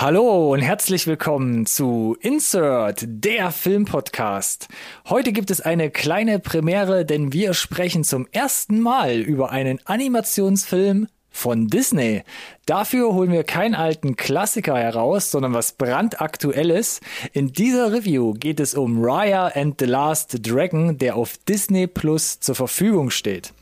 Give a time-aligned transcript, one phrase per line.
[0.00, 4.68] Hallo und herzlich willkommen zu Insert, der Filmpodcast.
[5.08, 11.08] Heute gibt es eine kleine Premiere, denn wir sprechen zum ersten Mal über einen Animationsfilm
[11.30, 12.22] von Disney.
[12.64, 17.00] Dafür holen wir keinen alten Klassiker heraus, sondern was brandaktuelles.
[17.32, 22.38] In dieser Review geht es um Raya and the Last Dragon, der auf Disney Plus
[22.38, 23.52] zur Verfügung steht.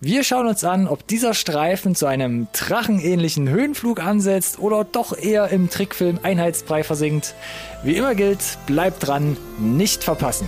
[0.00, 5.48] Wir schauen uns an, ob dieser Streifen zu einem drachenähnlichen Höhenflug ansetzt oder doch eher
[5.48, 7.34] im Trickfilm Einheitsbrei versinkt.
[7.82, 10.46] Wie immer gilt, bleibt dran, nicht verpassen.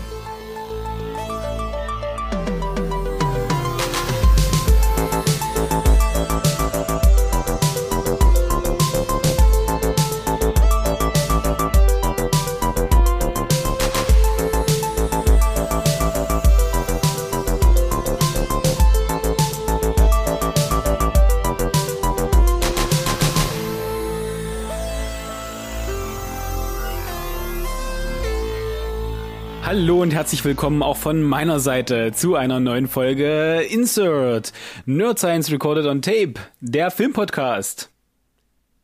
[29.90, 34.52] Hallo und herzlich willkommen auch von meiner Seite zu einer neuen Folge Insert
[34.86, 37.90] Nerd Science Recorded on Tape, der Filmpodcast,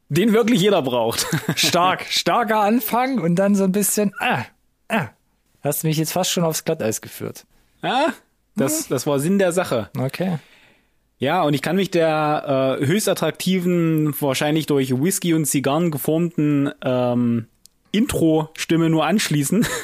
[0.09, 1.29] den wirklich jeder braucht.
[1.55, 4.47] Stark, starker Anfang und dann so ein bisschen, ah,
[4.89, 5.11] ah.
[5.62, 7.47] Hast du mich jetzt fast schon aufs Glatteis geführt.
[7.84, 8.12] Ja,
[8.57, 9.91] das, das war Sinn der Sache.
[9.97, 10.41] Okay.
[11.21, 16.73] Ja, und ich kann mich der äh, höchst attraktiven, wahrscheinlich durch Whisky und Zigarren geformten
[16.83, 17.47] ähm,
[17.93, 19.65] Intro-Stimme nur anschließen.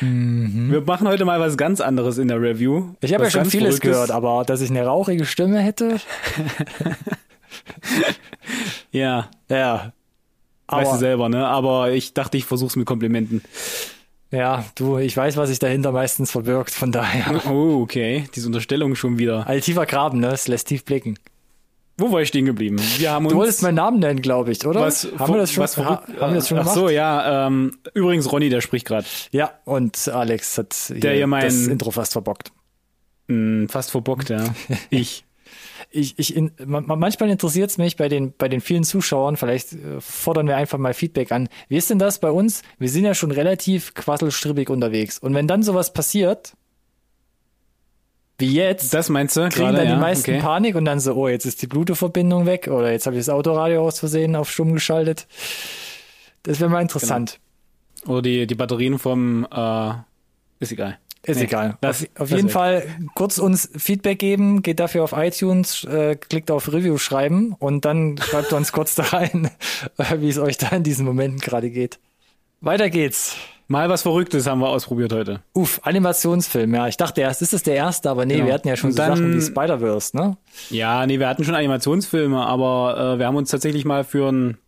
[0.00, 0.70] Mhm.
[0.70, 2.94] Wir machen heute mal was ganz anderes in der Review.
[3.00, 5.98] Ich habe ja schon vieles gehört, aber dass ich eine rauchige Stimme hätte.
[8.92, 9.28] ja.
[9.48, 9.92] Ja.
[10.66, 11.46] Aber, weißt du selber, ne?
[11.46, 13.42] Aber ich dachte, ich versuch's mit Komplimenten.
[14.32, 17.40] Ja, du, ich weiß, was sich dahinter meistens verbirgt, von daher.
[17.48, 18.28] Oh, okay.
[18.34, 19.46] Diese Unterstellung schon wieder.
[19.46, 20.28] Ein tiefer Graben, ne?
[20.28, 21.16] Es lässt tief blicken.
[21.98, 22.78] Wo war ich stehen geblieben?
[22.98, 24.80] Wir haben uns du wolltest meinen Namen nennen, glaube ich, oder?
[24.80, 26.72] Was, haben wir das schon, was, ha, haben wir das schon gemacht?
[26.72, 27.46] Ach so, ja.
[27.46, 29.06] Ähm, übrigens, Ronny, der spricht gerade.
[29.32, 32.52] Ja, und Alex hat hier der hier mein, das Intro fast verbockt.
[33.28, 34.44] Mh, hm, fast verbockt, ja.
[34.90, 35.24] ich.
[35.90, 40.00] Ich, ich in, manchmal interessiert es mich bei den, bei den vielen Zuschauern, vielleicht äh,
[40.00, 41.48] fordern wir einfach mal Feedback an.
[41.68, 42.62] Wie ist denn das bei uns?
[42.78, 45.18] Wir sind ja schon relativ quasselstribbig unterwegs.
[45.18, 46.54] Und wenn dann sowas passiert,
[48.38, 48.92] wie jetzt.
[48.92, 49.48] Das meinst du?
[49.48, 50.40] Kriegen gerade, dann die ja, meisten okay.
[50.40, 53.28] Panik und dann so, oh, jetzt ist die Bluetooth-Verbindung weg oder jetzt habe ich das
[53.28, 55.26] Autoradio aus Versehen auf stumm geschaltet.
[56.42, 57.40] Das wäre mal interessant.
[58.02, 58.14] Genau.
[58.14, 59.92] Oder die, die Batterien vom, äh,
[60.60, 60.98] ist egal.
[61.22, 61.76] Ist nee, egal.
[61.80, 66.52] Das, auf, auf jeden Fall kurz uns Feedback geben, geht dafür auf iTunes, äh, klickt
[66.52, 69.50] auf Review schreiben und dann schreibt uns kurz da rein,
[70.18, 71.98] wie es euch da in diesen Momenten gerade geht.
[72.60, 73.36] Weiter geht's.
[73.68, 75.40] Mal was Verrücktes haben wir ausprobiert heute.
[75.52, 76.86] Uff, Animationsfilm, ja.
[76.86, 78.46] Ich dachte erst, ist es der erste, aber nee, genau.
[78.46, 80.36] wir hatten ja schon so dann, Sachen wie Spider-Verse, ne?
[80.70, 84.58] Ja, nee, wir hatten schon Animationsfilme, aber äh, wir haben uns tatsächlich mal für einen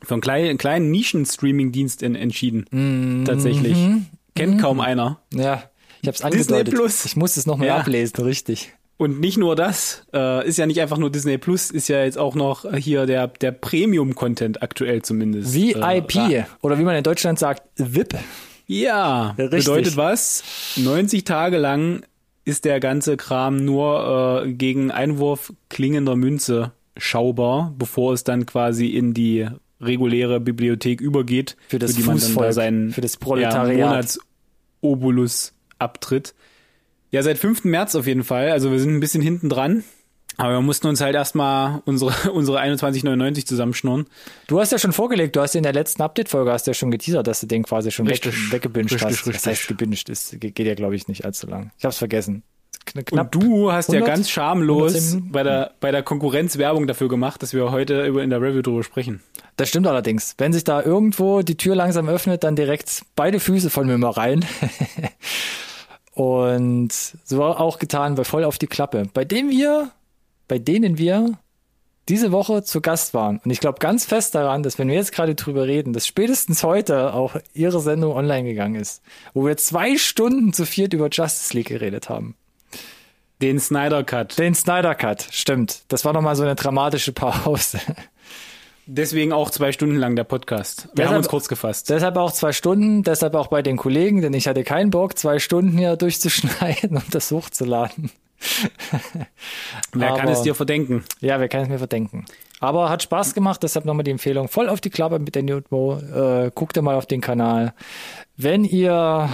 [0.00, 2.66] für einen kleinen, einen kleinen Nischen-Streaming-Dienst entschieden.
[2.70, 3.24] Mm -hmm.
[3.24, 3.76] Tatsächlich.
[4.36, 4.60] Kennt mm -hmm.
[4.60, 5.18] kaum einer.
[5.34, 5.64] Ja,
[6.02, 6.68] ich hab's angedeutet.
[6.68, 7.04] Disney Plus.
[7.04, 7.78] Ich muss es nochmal ja.
[7.78, 8.72] ablesen, richtig.
[8.98, 12.18] Und nicht nur das, äh, ist ja nicht einfach nur Disney Plus, ist ja jetzt
[12.18, 15.54] auch noch hier der, der Premium-Content aktuell zumindest.
[15.54, 18.18] VIP äh, oder wie man in Deutschland sagt, VIP.
[18.66, 19.64] Ja, Richtig.
[19.64, 20.42] bedeutet was?
[20.76, 22.02] 90 Tage lang
[22.44, 28.88] ist der ganze Kram nur äh, gegen Einwurf klingender Münze schaubar, bevor es dann quasi
[28.88, 29.46] in die
[29.80, 33.78] reguläre Bibliothek übergeht, für das für die man dann da seinen für das Proletariat.
[33.78, 36.34] Ja, Monatsobolus abtritt.
[37.10, 37.64] Ja, seit 5.
[37.64, 38.50] März auf jeden Fall.
[38.50, 39.84] Also wir sind ein bisschen hinten dran.
[40.36, 44.06] Aber wir mussten uns halt erstmal unsere, unsere 21,99 zusammenschnurren.
[44.46, 47.26] Du hast ja schon vorgelegt, du hast in der letzten Update-Folge hast ja schon geteasert,
[47.26, 49.26] dass du den quasi schon richtig, weg, weggebinged richtig, hast.
[49.26, 49.34] Richtig.
[49.34, 51.72] Das heißt, gebinged ist, geht ja glaube ich nicht allzu lang.
[51.76, 52.44] Ich hab's vergessen.
[52.84, 57.08] Knapp Und du hast 100, ja ganz schamlos bei der, bei der Konkurrenz Werbung dafür
[57.08, 59.20] gemacht, dass wir heute über in der Review drüber sprechen.
[59.56, 60.34] Das stimmt allerdings.
[60.38, 64.10] Wenn sich da irgendwo die Tür langsam öffnet, dann direkt beide Füße von mir mal
[64.10, 64.44] rein.
[66.18, 66.92] Und
[67.22, 69.92] so auch getan bei Voll auf die Klappe, bei dem wir,
[70.48, 71.38] bei denen wir
[72.08, 73.40] diese Woche zu Gast waren.
[73.44, 76.64] Und ich glaube ganz fest daran, dass wenn wir jetzt gerade drüber reden, dass spätestens
[76.64, 79.00] heute auch ihre Sendung online gegangen ist,
[79.32, 82.34] wo wir zwei Stunden zu viert über Justice League geredet haben.
[83.40, 84.40] Den Snyder Cut.
[84.40, 85.82] Den Snyder Cut, stimmt.
[85.86, 87.78] Das war nochmal so eine dramatische Pause.
[88.90, 90.84] Deswegen auch zwei Stunden lang der Podcast.
[90.84, 91.90] Wir deshalb, haben uns kurz gefasst.
[91.90, 95.38] Deshalb auch zwei Stunden, deshalb auch bei den Kollegen, denn ich hatte keinen Bock, zwei
[95.38, 98.10] Stunden hier durchzuschneiden und das hochzuladen.
[99.92, 101.04] wer Aber, kann es dir verdenken?
[101.20, 102.24] Ja, wer kann es mir verdenken?
[102.60, 104.48] Aber hat Spaß gemacht, deshalb nochmal die Empfehlung.
[104.48, 105.98] Voll auf die Klappe mit der Newtmo.
[105.98, 107.74] Äh, guckt ihr mal auf den Kanal.
[108.38, 109.28] Wenn ihr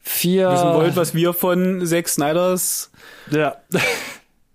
[0.00, 0.50] vier...
[0.50, 2.90] Wissen wollt, was wir von Zack Snyders...
[3.30, 3.58] Ja.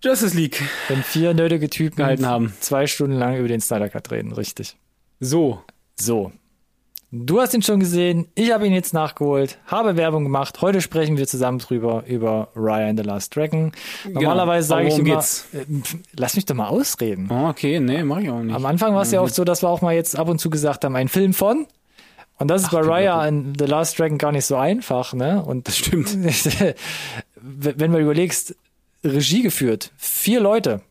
[0.04, 0.62] Justice League.
[0.90, 2.54] Wenn vier nötige Typen gehalten haben.
[2.60, 4.76] Zwei Stunden lang über den Snyder Cut reden, richtig.
[5.22, 5.62] So,
[5.96, 6.34] So.
[7.16, 10.62] Du hast ihn schon gesehen, ich habe ihn jetzt nachgeholt, habe Werbung gemacht.
[10.62, 13.72] Heute sprechen wir zusammen drüber über Raya and the Last Dragon.
[14.04, 14.20] Genau.
[14.20, 15.46] Normalerweise sage ich immer, geht's?
[15.54, 15.66] Äh,
[16.18, 17.30] lass mich doch mal ausreden.
[17.30, 18.56] Oh, okay, nee, mach ich auch nicht.
[18.56, 20.50] Am Anfang war es ja oft so, dass wir auch mal jetzt ab und zu
[20.50, 21.68] gesagt haben, ein Film von
[22.40, 25.44] und das ist Ach, bei Raya and The Last Dragon gar nicht so einfach, ne?
[25.46, 26.18] Und das stimmt.
[27.36, 28.56] wenn du überlegst,
[29.04, 30.82] Regie geführt, vier Leute.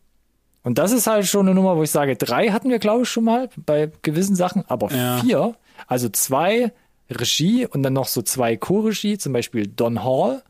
[0.63, 3.09] Und das ist halt schon eine Nummer, wo ich sage, drei hatten wir, glaube ich,
[3.09, 5.17] schon mal bei gewissen Sachen, aber ja.
[5.17, 5.55] vier,
[5.87, 6.71] also zwei
[7.09, 10.41] Regie und dann noch so zwei Co-Regie, zum Beispiel Don Hall,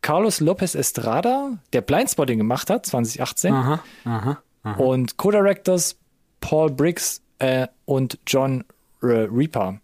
[0.00, 3.54] Carlos Lopez Estrada, der Blindspotting gemacht hat, 2018.
[3.54, 4.76] Aha, aha, aha.
[4.78, 5.96] Und Co-Directors
[6.40, 8.64] Paul Briggs äh, und John
[9.00, 9.78] äh, Reaper.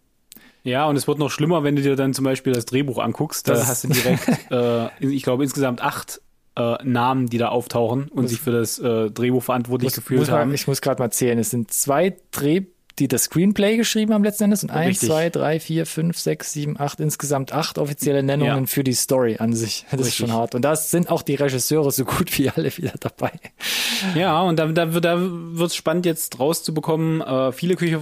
[0.63, 3.47] Ja, und es wird noch schlimmer, wenn du dir dann zum Beispiel das Drehbuch anguckst.
[3.47, 6.21] Da hast du direkt, äh, ich glaube, insgesamt acht
[6.59, 10.19] äh, Namen, die da auftauchen und muss, sich für das äh, Drehbuch verantwortlich muss, gefühlt
[10.19, 10.53] muss haben.
[10.53, 11.39] ich muss gerade mal zählen.
[11.39, 12.63] Es sind zwei Dreh,
[12.99, 16.77] die das Screenplay geschrieben haben letzten Endes und eins, zwei, drei, vier, fünf, sechs, sieben,
[16.77, 18.65] acht, insgesamt acht offizielle Nennungen ja.
[18.65, 19.85] für die Story an sich.
[19.85, 20.07] Das Richtig.
[20.07, 20.53] ist schon hart.
[20.53, 23.31] Und da sind auch die Regisseure so gut wie alle wieder dabei.
[24.15, 27.21] Ja, und da, da, da wird es spannend jetzt rauszubekommen.
[27.21, 28.01] Äh, viele Küche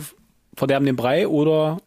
[0.56, 1.78] verderben den Brei oder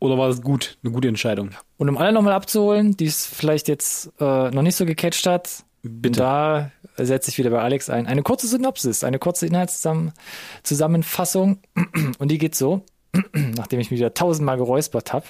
[0.00, 1.50] oder war das gut, eine gute Entscheidung?
[1.78, 5.64] Und um alle nochmal abzuholen, die es vielleicht jetzt äh, noch nicht so gecatcht hat,
[5.84, 6.18] Bitte.
[6.18, 8.06] da setze ich wieder bei Alex ein.
[8.06, 11.58] Eine kurze Synopsis, eine kurze Inhaltszusammenfassung.
[12.18, 12.86] Und die geht so,
[13.32, 15.26] nachdem ich mich wieder tausendmal geräuspert habe.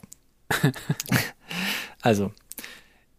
[2.03, 2.31] also,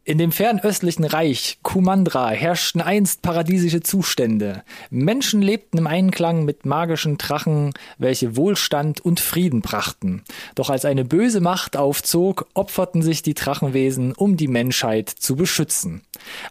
[0.06, 4.64] in dem fernöstlichen Reich Kumandra herrschten einst paradiesische Zustände.
[4.92, 10.24] Menschen lebten im Einklang mit magischen Drachen, welche Wohlstand und Frieden brachten.
[10.54, 16.02] Doch als eine böse Macht aufzog, opferten sich die Drachenwesen, um die Menschheit zu beschützen.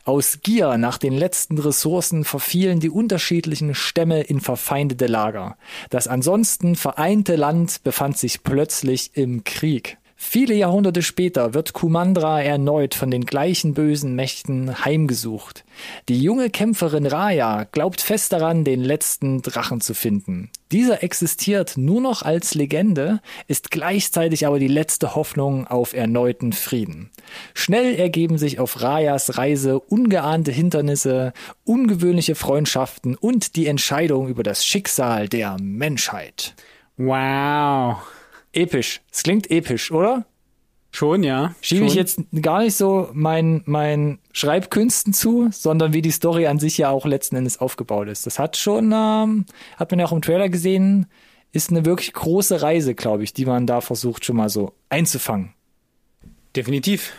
[0.05, 5.57] Aus Gier nach den letzten Ressourcen verfielen die unterschiedlichen Stämme in verfeindete Lager.
[5.91, 9.97] Das ansonsten vereinte Land befand sich plötzlich im Krieg.
[10.27, 15.65] Viele Jahrhunderte später wird Kumandra erneut von den gleichen bösen Mächten heimgesucht.
[16.09, 20.51] Die junge Kämpferin Raya glaubt fest daran, den letzten Drachen zu finden.
[20.73, 27.11] Dieser existiert nur noch als Legende, ist gleichzeitig aber die letzte Hoffnung auf erneuten Frieden.
[27.53, 31.33] Schnell ergeben sich auf Rayas Reise ungeahnte Hindernisse,
[31.65, 36.55] ungewöhnliche Freundschaften und die Entscheidung über das Schicksal der Menschheit.
[36.97, 37.99] Wow.
[38.57, 39.01] Episch.
[39.13, 40.25] Es klingt episch, oder?
[40.95, 41.57] Schon, ja.
[41.61, 46.61] Schiebe ich jetzt gar nicht so mein, mein Schreibkünsten zu, sondern wie die Story an
[46.61, 48.27] sich ja auch letzten Endes aufgebaut ist.
[48.27, 49.45] Das hat schon, ähm,
[49.77, 51.07] hat man ja auch im Trailer gesehen,
[51.51, 55.53] ist eine wirklich große Reise, glaube ich, die man da versucht schon mal so einzufangen.
[56.55, 57.13] Definitiv.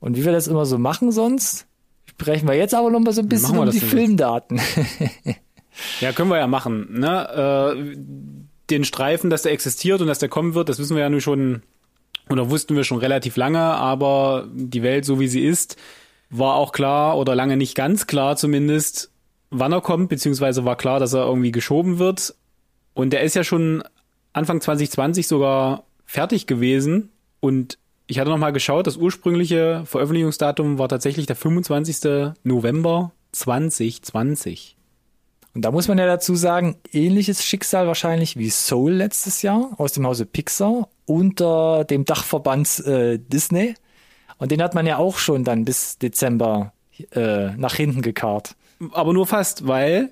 [0.00, 1.66] Und wie wir das immer so machen sonst,
[2.06, 4.60] sprechen wir jetzt aber noch mal so ein bisschen um die Filmdaten.
[6.00, 6.98] ja, können wir ja machen.
[6.98, 7.76] Ne?
[7.76, 7.96] Äh,
[8.70, 11.20] den Streifen, dass der existiert und dass der kommen wird, das wissen wir ja nun
[11.20, 11.62] schon,
[12.28, 15.76] oder wussten wir schon relativ lange, aber die Welt, so wie sie ist,
[16.30, 19.10] war auch klar oder lange nicht ganz klar zumindest,
[19.50, 22.34] wann er kommt, beziehungsweise war klar, dass er irgendwie geschoben wird.
[22.94, 23.84] Und der ist ja schon
[24.32, 27.10] Anfang 2020 sogar fertig gewesen
[27.40, 27.78] und
[28.08, 32.34] ich hatte nochmal geschaut, das ursprüngliche Veröffentlichungsdatum war tatsächlich der 25.
[32.44, 34.75] November 2020.
[35.56, 39.92] Und da muss man ja dazu sagen, ähnliches Schicksal wahrscheinlich wie Soul letztes Jahr aus
[39.92, 43.72] dem Hause Pixar unter dem Dachverband äh, Disney.
[44.36, 46.74] Und den hat man ja auch schon dann bis Dezember
[47.12, 48.54] äh, nach hinten gekarrt.
[48.92, 50.10] Aber nur fast, weil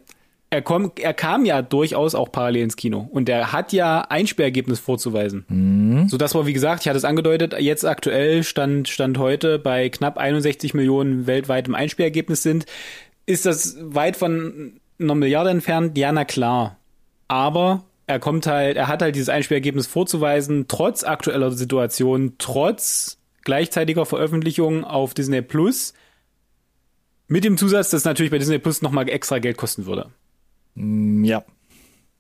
[0.49, 4.81] er, kommt, er kam ja durchaus auch parallel ins Kino und er hat ja Einsperrergebnis
[4.81, 5.45] vorzuweisen.
[5.49, 6.09] Mhm.
[6.09, 9.91] So dass wir, wie gesagt, ich hatte es angedeutet, jetzt aktuell stand, stand heute bei
[9.91, 12.65] knapp 61 Millionen weltweitem Einsperrergebnis sind,
[13.27, 16.77] ist das weit von einer Milliarde entfernt, ja, na klar.
[17.29, 24.07] Aber er kommt halt, er hat halt dieses Einspielergebnis vorzuweisen, trotz aktueller Situation, trotz gleichzeitiger
[24.07, 25.95] Veröffentlichung auf Disney Plus.
[27.29, 30.11] Mit dem Zusatz, dass natürlich bei Disney Plus nochmal extra Geld kosten würde.
[30.75, 31.45] Mm, ja.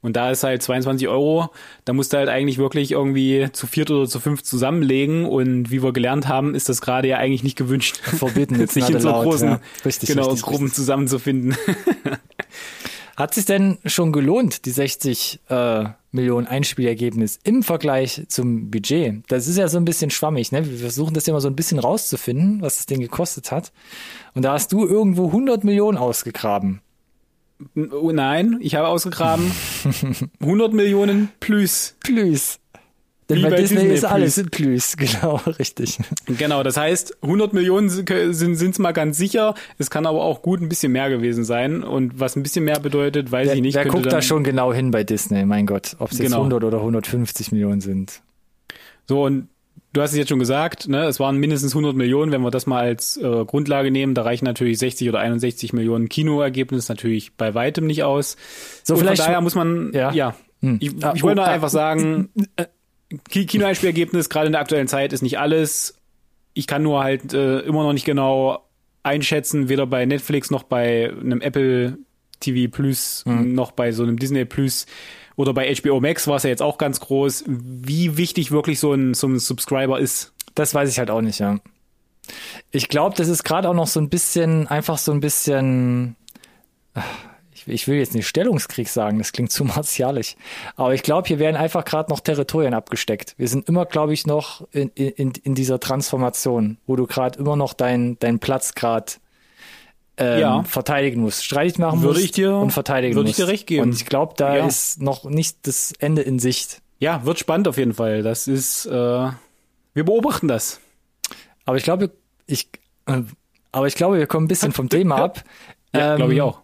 [0.04, 1.48] Und da ist halt 22 Euro,
[1.86, 5.24] da musst du halt eigentlich wirklich irgendwie zu viert oder zu fünf zusammenlegen.
[5.24, 7.96] Und wie wir gelernt haben, ist das gerade ja eigentlich nicht gewünscht.
[8.02, 9.60] Verbieten jetzt nicht in so großen ja.
[9.82, 10.74] richtig, genau, richtig, Gruppen richtig.
[10.74, 11.56] zusammenzufinden.
[13.16, 19.22] Hat sich denn schon gelohnt, die 60 äh, Millionen Einspielergebnis im Vergleich zum Budget?
[19.28, 20.68] Das ist ja so ein bisschen schwammig, ne?
[20.68, 23.72] Wir versuchen das ja mal so ein bisschen rauszufinden, was das Ding gekostet hat.
[24.34, 26.82] Und da hast du irgendwo 100 Millionen ausgegraben.
[27.74, 29.50] Oh nein, ich habe ausgegraben
[30.40, 31.96] 100 Millionen plus.
[32.00, 32.58] Plus.
[33.28, 35.98] Denn bei, bei, Disney, Disney ist alles Plus, genau, richtig.
[36.26, 39.54] Genau, das heißt, 100 Millionen sind es mal ganz sicher.
[39.78, 41.82] Es kann aber auch gut ein bisschen mehr gewesen sein.
[41.82, 43.74] Und was ein bisschen mehr bedeutet, weiß wer, ich nicht.
[43.76, 45.46] Wer guckt da schon genau hin bei Disney?
[45.46, 46.28] Mein Gott, ob es genau.
[46.28, 48.20] jetzt 100 oder 150 Millionen sind.
[49.08, 49.48] So, und
[49.94, 52.66] du hast es jetzt schon gesagt, ne, es waren mindestens 100 Millionen, wenn wir das
[52.66, 57.54] mal als äh, Grundlage nehmen, da reichen natürlich 60 oder 61 Millionen Kinoergebnis natürlich bei
[57.54, 58.36] weitem nicht aus.
[58.82, 60.78] So, und vielleicht von daher muss man, ja, ja hm.
[60.80, 62.66] ich, ich wollte nur einfach sagen, äh,
[63.18, 65.96] Kinoeinspielergebnis gerade in der aktuellen Zeit ist nicht alles.
[66.52, 68.68] Ich kann nur halt äh, immer noch nicht genau
[69.04, 71.98] einschätzen, weder bei Netflix noch bei einem Apple
[72.40, 73.54] TV Plus, hm.
[73.54, 74.86] noch bei so einem Disney Plus
[75.36, 78.92] oder bei HBO Max war es ja jetzt auch ganz groß, wie wichtig wirklich so
[78.92, 80.32] ein, so ein Subscriber ist.
[80.54, 81.58] Das weiß ich halt auch nicht, ja.
[82.70, 86.16] Ich glaube, das ist gerade auch noch so ein bisschen, einfach so ein bisschen,
[87.52, 90.36] ich, ich, will jetzt nicht Stellungskrieg sagen, das klingt zu martialisch.
[90.76, 93.34] Aber ich glaube, hier werden einfach gerade noch Territorien abgesteckt.
[93.36, 97.56] Wir sind immer, glaube ich, noch in, in, in dieser Transformation, wo du gerade immer
[97.56, 99.14] noch deinen dein Platz gerade
[100.16, 100.62] ähm, ja.
[100.64, 103.38] verteidigen muss, streitig machen würde muss ich dir, und verteidigen würde muss.
[103.38, 103.82] ich dir recht geben.
[103.82, 104.66] Und ich glaube, da ja.
[104.66, 106.82] ist noch nicht das Ende in Sicht.
[106.98, 108.22] Ja, wird spannend auf jeden Fall.
[108.22, 110.80] Das ist, äh, wir beobachten das.
[111.64, 112.10] Aber ich glaube,
[112.46, 112.68] ich,
[113.06, 113.22] äh,
[113.72, 115.42] aber ich glaube, wir kommen ein bisschen vom Thema ab.
[115.92, 116.60] Ja, ähm, glaube ich auch.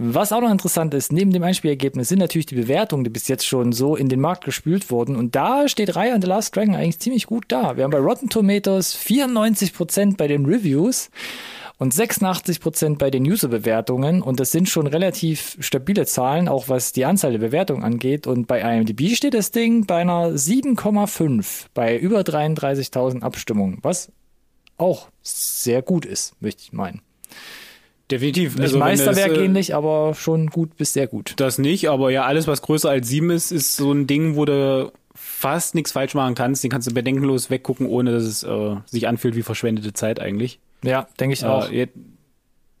[0.00, 3.44] Was auch noch interessant ist, neben dem Einspielergebnis sind natürlich die Bewertungen, die bis jetzt
[3.44, 5.16] schon so in den Markt gespült wurden.
[5.16, 7.76] Und da steht Raya and the Last Dragon eigentlich ziemlich gut da.
[7.76, 11.10] Wir haben bei Rotten Tomatoes 94% bei den Reviews
[11.78, 14.20] und 86 Prozent bei den User-Bewertungen.
[14.20, 18.26] Und das sind schon relativ stabile Zahlen, auch was die Anzahl der Bewertungen angeht.
[18.26, 24.12] Und bei IMDb steht das Ding bei einer 7,5 bei über 33.000 Abstimmungen, was
[24.76, 27.02] auch sehr gut ist, möchte ich meinen.
[28.10, 28.54] Definitiv.
[28.54, 31.34] Nicht also Meisterwerk es, äh, ähnlich, aber schon gut bis sehr gut.
[31.36, 34.44] Das nicht, aber ja, alles, was größer als sieben ist, ist so ein Ding, wo
[34.44, 36.64] du fast nichts falsch machen kannst.
[36.64, 40.58] Den kannst du bedenkenlos weggucken, ohne dass es äh, sich anfühlt wie verschwendete Zeit eigentlich.
[40.82, 41.70] Ja, denke ich auch.
[41.70, 41.88] Äh,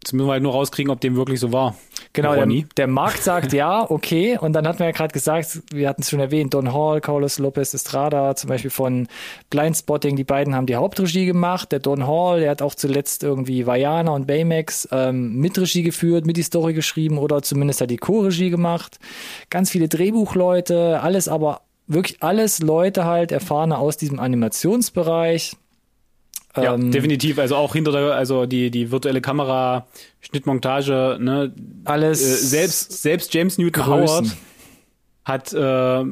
[0.08, 1.76] jetzt müssen wir halt nur rauskriegen, ob dem wirklich so war.
[2.14, 4.38] Genau, der, der, Markt sagt ja, okay.
[4.38, 7.38] Und dann hatten wir ja gerade gesagt, wir hatten es schon erwähnt, Don Hall, Carlos
[7.38, 9.08] Lopez Estrada, zum Beispiel von
[9.50, 11.70] Blindspotting, die beiden haben die Hauptregie gemacht.
[11.70, 16.36] Der Don Hall, der hat auch zuletzt irgendwie Vajana und Baymax ähm, Mitregie geführt, mit
[16.36, 18.98] die Story geschrieben oder zumindest hat die Co-Regie gemacht.
[19.50, 25.56] Ganz viele Drehbuchleute, alles aber wirklich alles Leute halt, erfahrene aus diesem Animationsbereich.
[26.62, 27.38] Ja, ähm, definitiv.
[27.38, 29.86] Also auch hinter der, also die, die virtuelle Kamera,
[30.20, 31.52] Schnittmontage, ne?
[31.84, 32.22] Alles.
[32.22, 34.26] Äh, selbst, selbst James Newton Größen.
[34.26, 34.36] Howard
[35.24, 36.04] hat äh,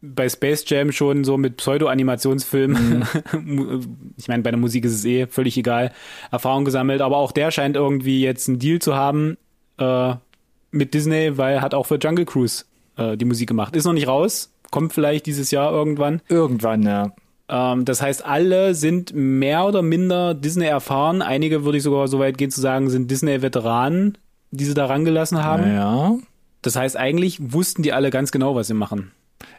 [0.00, 4.14] bei Space Jam schon so mit Pseudo-Animationsfilmen, mhm.
[4.16, 5.92] ich meine, bei der Musik ist es eh völlig egal,
[6.30, 9.36] Erfahrung gesammelt, aber auch der scheint irgendwie jetzt einen Deal zu haben
[9.78, 10.14] äh,
[10.70, 12.64] mit Disney, weil er hat auch für Jungle Cruise
[12.96, 13.74] äh, die Musik gemacht.
[13.74, 16.20] Ist noch nicht raus, kommt vielleicht dieses Jahr irgendwann.
[16.28, 17.12] Irgendwann, ja.
[17.48, 21.22] Ähm, das heißt, alle sind mehr oder minder Disney erfahren.
[21.22, 24.18] Einige würde ich sogar so weit gehen zu sagen, sind Disney-Veteranen,
[24.50, 25.74] die sie da rangelassen haben.
[25.74, 26.14] Ja.
[26.62, 29.10] Das heißt, eigentlich wussten die alle ganz genau, was sie machen.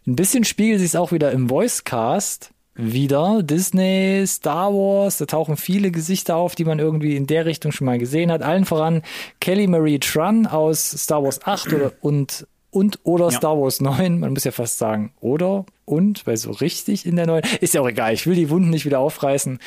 [0.07, 3.41] Ein bisschen spiegelt sich es auch wieder im Voicecast wieder.
[3.43, 7.85] Disney, Star Wars, da tauchen viele Gesichter auf, die man irgendwie in der Richtung schon
[7.85, 8.41] mal gesehen hat.
[8.41, 9.01] Allen voran
[9.39, 13.31] Kelly Marie Tran aus Star Wars 8 oder, und und oder ja.
[13.31, 14.19] Star Wars 9.
[14.19, 17.43] Man muss ja fast sagen, oder und, weil so richtig in der neuen.
[17.61, 19.59] Ist ja auch egal, ich will die Wunden nicht wieder aufreißen.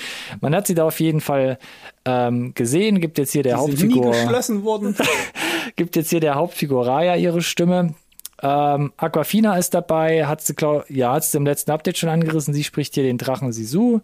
[0.42, 1.58] Man hat sie da auf jeden Fall
[2.04, 4.02] ähm, gesehen, gibt jetzt hier der die Hauptfigur.
[4.02, 4.94] Sind nie geschlossen worden.
[5.76, 7.94] gibt jetzt hier der Hauptfigur Raya ihre Stimme.
[8.42, 12.52] Ähm, Aquafina ist dabei, hat sie, glaub, ja, hat sie im letzten Update schon angerissen.
[12.52, 14.00] Sie spricht hier den Drachen Sisu.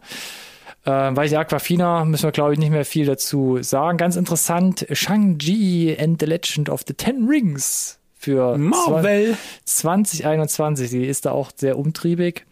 [0.86, 3.98] Ähm, weil die Aquafina müssen wir, glaube ich, nicht mehr viel dazu sagen.
[3.98, 10.90] Ganz interessant, Shang-Chi and the Legend of the Ten Rings für Marvel 2021.
[10.90, 12.46] Die ist da auch sehr umtriebig.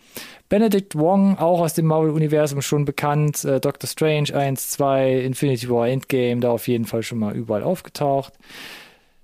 [0.50, 3.42] Benedict Wong, auch aus dem Marvel-Universum schon bekannt.
[3.44, 7.62] Äh, Doctor Strange 1, 2, Infinity War Endgame, da auf jeden Fall schon mal überall
[7.62, 8.34] aufgetaucht.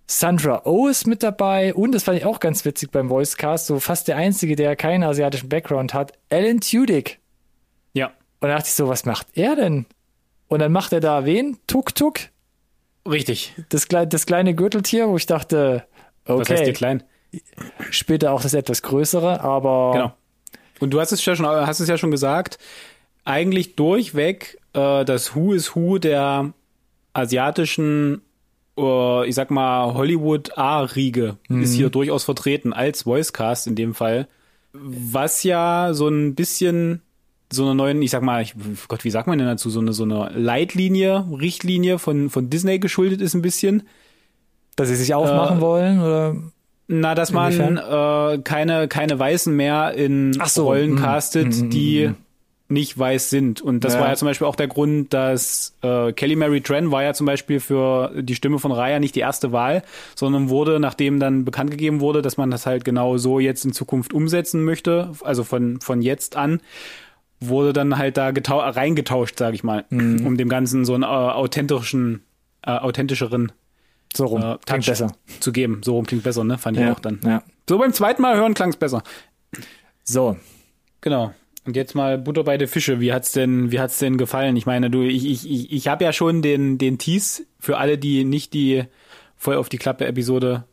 [0.07, 3.79] Sandra Oh ist mit dabei und das fand ich auch ganz witzig beim Voicecast, so
[3.79, 7.19] fast der einzige, der keinen asiatischen Background hat, Alan Tudyk.
[7.93, 8.07] Ja.
[8.41, 9.85] Und da dachte ich so, was macht er denn?
[10.47, 11.59] Und dann macht er da wen?
[11.67, 12.21] Tuk Tuk?
[13.07, 13.55] Richtig.
[13.69, 15.85] Das, das kleine Gürteltier, wo ich dachte,
[16.29, 16.41] Okay.
[16.41, 17.03] Was heißt hier klein?
[17.91, 19.93] Später auch das etwas größere, aber.
[19.93, 20.13] Genau.
[20.81, 22.59] Und du hast es ja schon, hast es ja schon gesagt,
[23.25, 26.53] eigentlich durchweg äh, das Who is Who der
[27.13, 28.23] asiatischen,
[28.79, 31.63] äh, ich sag mal, Hollywood A-Riege mhm.
[31.63, 34.29] ist hier durchaus vertreten, als Voicecast in dem Fall.
[34.73, 37.03] Was ja so ein bisschen
[37.51, 38.55] so eine neuen, ich sag mal, ich,
[38.89, 42.79] Gott, wie sagt man denn dazu, so eine, so eine Leitlinie, Richtlinie von, von Disney
[42.79, 43.89] geschuldet ist ein bisschen
[44.79, 46.01] dass sie sich aufmachen äh, wollen?
[46.01, 46.37] Oder?
[46.87, 50.65] Na, dass man äh, keine, keine Weißen mehr in so.
[50.65, 52.11] Rollen mm, castet, mm, die
[52.69, 53.61] nicht weiß sind.
[53.61, 54.01] Und das ja.
[54.01, 57.27] war ja zum Beispiel auch der Grund, dass äh, Kelly Mary Tran war ja zum
[57.27, 59.83] Beispiel für die Stimme von Raya nicht die erste Wahl,
[60.15, 63.73] sondern wurde, nachdem dann bekannt gegeben wurde, dass man das halt genau so jetzt in
[63.73, 66.61] Zukunft umsetzen möchte, also von, von jetzt an,
[67.41, 70.27] wurde dann halt da reingetauscht, sag ich mal, mhm.
[70.27, 72.23] um dem Ganzen so einen äh, authentischen,
[72.63, 73.53] äh, authentischeren
[74.17, 75.81] so rum äh, klingt besser zu geben.
[75.85, 76.59] So rum klingt besser, ne?
[76.59, 77.21] Fand ich ja, auch dann.
[77.25, 77.43] Ja.
[77.69, 79.03] So beim zweiten Mal hören klang es besser.
[80.05, 80.37] So.
[81.01, 81.33] Genau.
[81.65, 83.01] Und jetzt mal Butter bei der Fische.
[83.01, 84.57] Wie hat's denn, wie hat's denn gefallen?
[84.57, 87.99] Ich meine, du, ich, ich, ich, ich habe ja schon den, den Tease für alle,
[87.99, 88.85] die nicht die
[89.37, 90.65] voll auf die Klappe Episode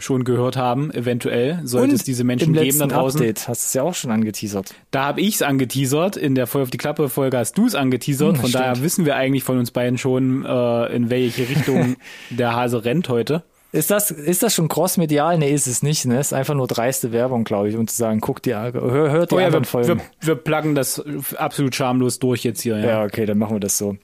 [0.00, 3.20] schon gehört haben, eventuell, sollte Und es diese Menschen geben da draußen.
[3.20, 4.74] Update hast du es ja auch schon angeteasert.
[4.90, 7.74] Da habe ich es angeteasert, in der Voll auf die Klappe Folge hast du es
[7.74, 8.64] angeteasert, hm, von stimmt.
[8.64, 11.96] daher wissen wir eigentlich von uns beiden schon, äh, in welche Richtung
[12.30, 13.42] der Hase rennt heute.
[13.72, 15.38] Ist das, ist das schon crossmedial?
[15.38, 16.04] Nee, ist es nicht.
[16.04, 16.18] Ne?
[16.18, 18.72] Ist einfach nur dreiste Werbung, glaube ich, um zu sagen, guck dir, hör,
[19.12, 19.88] hört die oh ja, anderen wir, Folgen.
[19.88, 21.00] Wir, wir pluggen das
[21.36, 22.78] absolut schamlos durch jetzt hier.
[22.78, 22.86] Ja.
[22.86, 23.96] ja, okay, dann machen wir das so.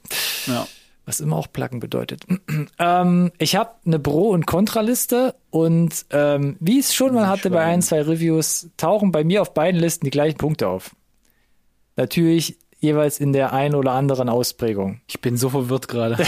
[0.47, 0.69] Ja
[1.07, 2.27] was immer auch Pluggen bedeutet.
[2.79, 7.63] ähm, ich habe eine Pro- und Kontraliste und ähm, wie es schon mal hatte bei
[7.63, 10.95] ein, zwei Reviews, tauchen bei mir auf beiden Listen die gleichen Punkte auf.
[11.95, 15.01] Natürlich jeweils in der einen oder anderen Ausprägung.
[15.07, 16.17] Ich bin so verwirrt gerade.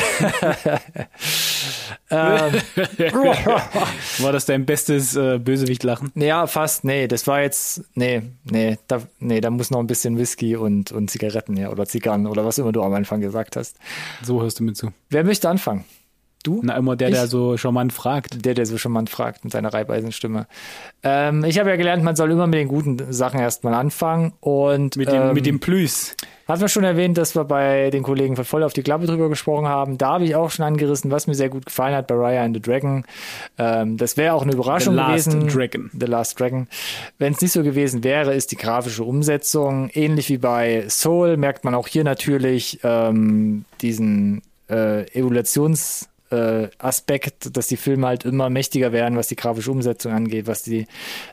[2.10, 2.52] ähm,
[4.18, 6.12] war das dein bestes äh, Bösewicht-Lachen?
[6.14, 6.84] Ja, fast.
[6.84, 7.84] Nee, das war jetzt.
[7.94, 11.86] Nee, nee, da, nee, da muss noch ein bisschen Whisky und, und Zigaretten her oder
[11.86, 13.76] Zigarren oder was immer du am Anfang gesagt hast.
[14.22, 14.92] So hörst du mir zu.
[15.10, 15.84] Wer möchte anfangen?
[16.42, 16.60] Du?
[16.62, 17.14] Na, immer der, ich?
[17.14, 18.44] der so charmant fragt.
[18.44, 20.46] Der, der so charmant fragt mit seiner Reibeisenstimme.
[21.02, 24.96] Ähm, ich habe ja gelernt, man soll immer mit den guten Sachen erstmal anfangen und.
[24.96, 26.16] Mit dem, ähm, mit dem Plüs.
[26.46, 29.28] Hatten wir schon erwähnt, dass wir bei den Kollegen von Voll auf die Klappe drüber
[29.28, 29.98] gesprochen haben.
[29.98, 32.56] Da habe ich auch schon angerissen, was mir sehr gut gefallen hat bei Raya and
[32.56, 33.04] the Dragon.
[33.58, 35.48] Ähm, das wäre auch eine Überraschung the Last gewesen.
[35.48, 35.90] Dragon.
[35.92, 36.66] The Last Dragon.
[37.18, 41.64] Wenn es nicht so gewesen wäre, ist die grafische Umsetzung ähnlich wie bei Soul, merkt
[41.64, 44.40] man auch hier natürlich ähm, diesen
[44.70, 50.12] äh, Evaluations- äh, Aspekt, dass die Filme halt immer mächtiger werden, was die grafische Umsetzung
[50.12, 50.86] angeht, was die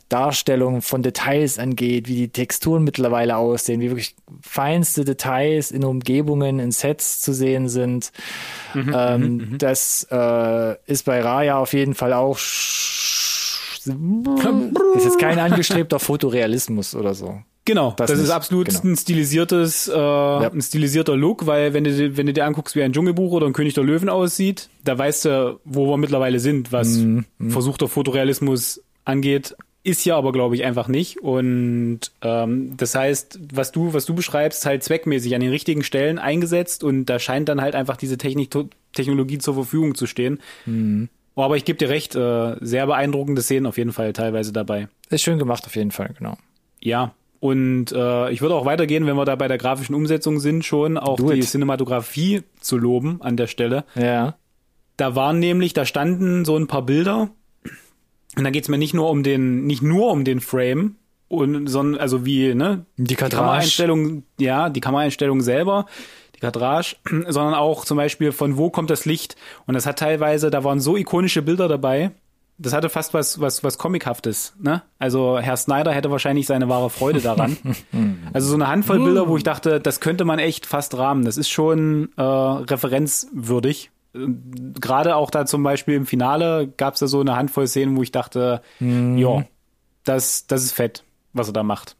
[0.09, 6.59] Darstellung von Details angeht, wie die Texturen mittlerweile aussehen, wie wirklich feinste Details in Umgebungen,
[6.59, 8.11] in Sets zu sehen sind.
[8.73, 9.57] Mhm, ähm, mhm, mhm.
[9.57, 12.37] das äh, ist bei Raya auf jeden Fall auch
[14.95, 17.41] ist jetzt kein angestrebter Fotorealismus oder so.
[17.65, 18.81] Genau, das, das ist absolut genau.
[18.83, 20.51] ein stilisiertes, äh, ja.
[20.51, 23.53] ein stilisierter Look, weil wenn du, wenn du dir anguckst, wie ein Dschungelbuch oder ein
[23.53, 27.25] König der Löwen aussieht, da weißt du, wo wir mittlerweile sind, was mhm.
[27.39, 27.49] mhm.
[27.49, 29.55] versuchter Fotorealismus angeht.
[29.81, 31.21] Ist ja aber, glaube ich, einfach nicht.
[31.21, 36.19] Und ähm, das heißt, was du, was du beschreibst, halt zweckmäßig an den richtigen Stellen
[36.19, 38.55] eingesetzt und da scheint dann halt einfach diese Technik,
[38.93, 40.39] Technologie zur Verfügung zu stehen.
[40.67, 41.09] Mhm.
[41.35, 44.87] Aber ich gebe dir recht, äh, sehr beeindruckende Szenen auf jeden Fall teilweise dabei.
[45.09, 46.37] Ist schön gemacht auf jeden Fall, genau.
[46.79, 47.13] Ja,
[47.45, 50.97] und äh, ich würde auch weitergehen, wenn wir da bei der grafischen Umsetzung sind, schon
[50.97, 51.45] auch Do die it.
[51.45, 53.85] Cinematografie zu loben an der Stelle.
[53.93, 54.35] Ja.
[54.97, 57.29] Da waren nämlich, da standen so ein paar Bilder.
[58.35, 60.95] Und da geht's mir nicht nur um den, nicht nur um den Frame,
[61.27, 62.87] und, sondern, also wie, ne?
[62.97, 65.85] Die, die Kameraeinstellung, ja, die Kameraeinstellung selber,
[66.35, 66.95] die Kadrage,
[67.27, 69.35] sondern auch zum Beispiel von wo kommt das Licht.
[69.67, 72.09] Und das hat teilweise, da waren so ikonische Bilder dabei,
[72.57, 74.81] das hatte fast was, was, was Comichaftes, ne?
[74.97, 77.57] Also Herr Snyder hätte wahrscheinlich seine wahre Freude daran.
[78.33, 81.25] also so eine Handvoll Bilder, wo ich dachte, das könnte man echt fast rahmen.
[81.25, 83.91] Das ist schon äh, referenzwürdig.
[84.13, 88.03] Gerade auch da zum Beispiel im Finale gab es da so eine Handvoll Szenen, wo
[88.03, 89.17] ich dachte, mhm.
[89.17, 89.43] ja,
[90.05, 91.97] das, das ist fett, was er da macht.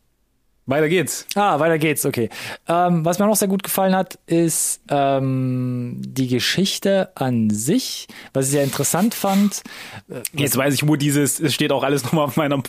[0.67, 1.27] Weiter geht's.
[1.35, 2.29] Ah, weiter geht's, okay.
[2.67, 8.45] Ähm, was mir noch sehr gut gefallen hat, ist ähm, die Geschichte an sich, was
[8.45, 9.61] ich sehr interessant fand.
[10.09, 12.63] Äh, Jetzt weiß ich, wo dieses, es steht auch alles nochmal auf meiner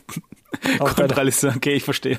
[0.79, 1.55] Kontraliste.
[1.57, 2.19] Okay, ich verstehe.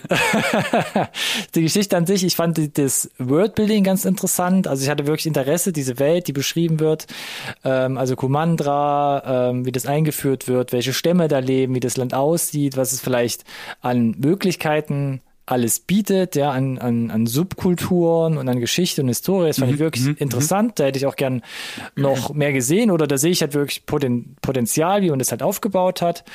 [1.56, 4.68] die Geschichte an sich, ich fand das Worldbuilding ganz interessant.
[4.68, 7.06] Also ich hatte wirklich Interesse, diese Welt, die beschrieben wird.
[7.64, 12.16] Ähm, also Kumandra, ähm, wie das eingeführt wird, welche Stämme da leben, wie das Land
[12.16, 13.44] aussieht, was es vielleicht
[13.82, 19.48] an Möglichkeiten alles bietet, ja, an, an, an Subkulturen und an Geschichte und Historie.
[19.48, 20.80] Das fand mhm, ich wirklich mhm, mhm, interessant.
[20.80, 21.42] Da hätte ich auch gern
[21.96, 25.42] noch mehr gesehen oder da sehe ich halt wirklich Poten Potenzial, wie man das halt
[25.42, 26.26] aufgebaut hat.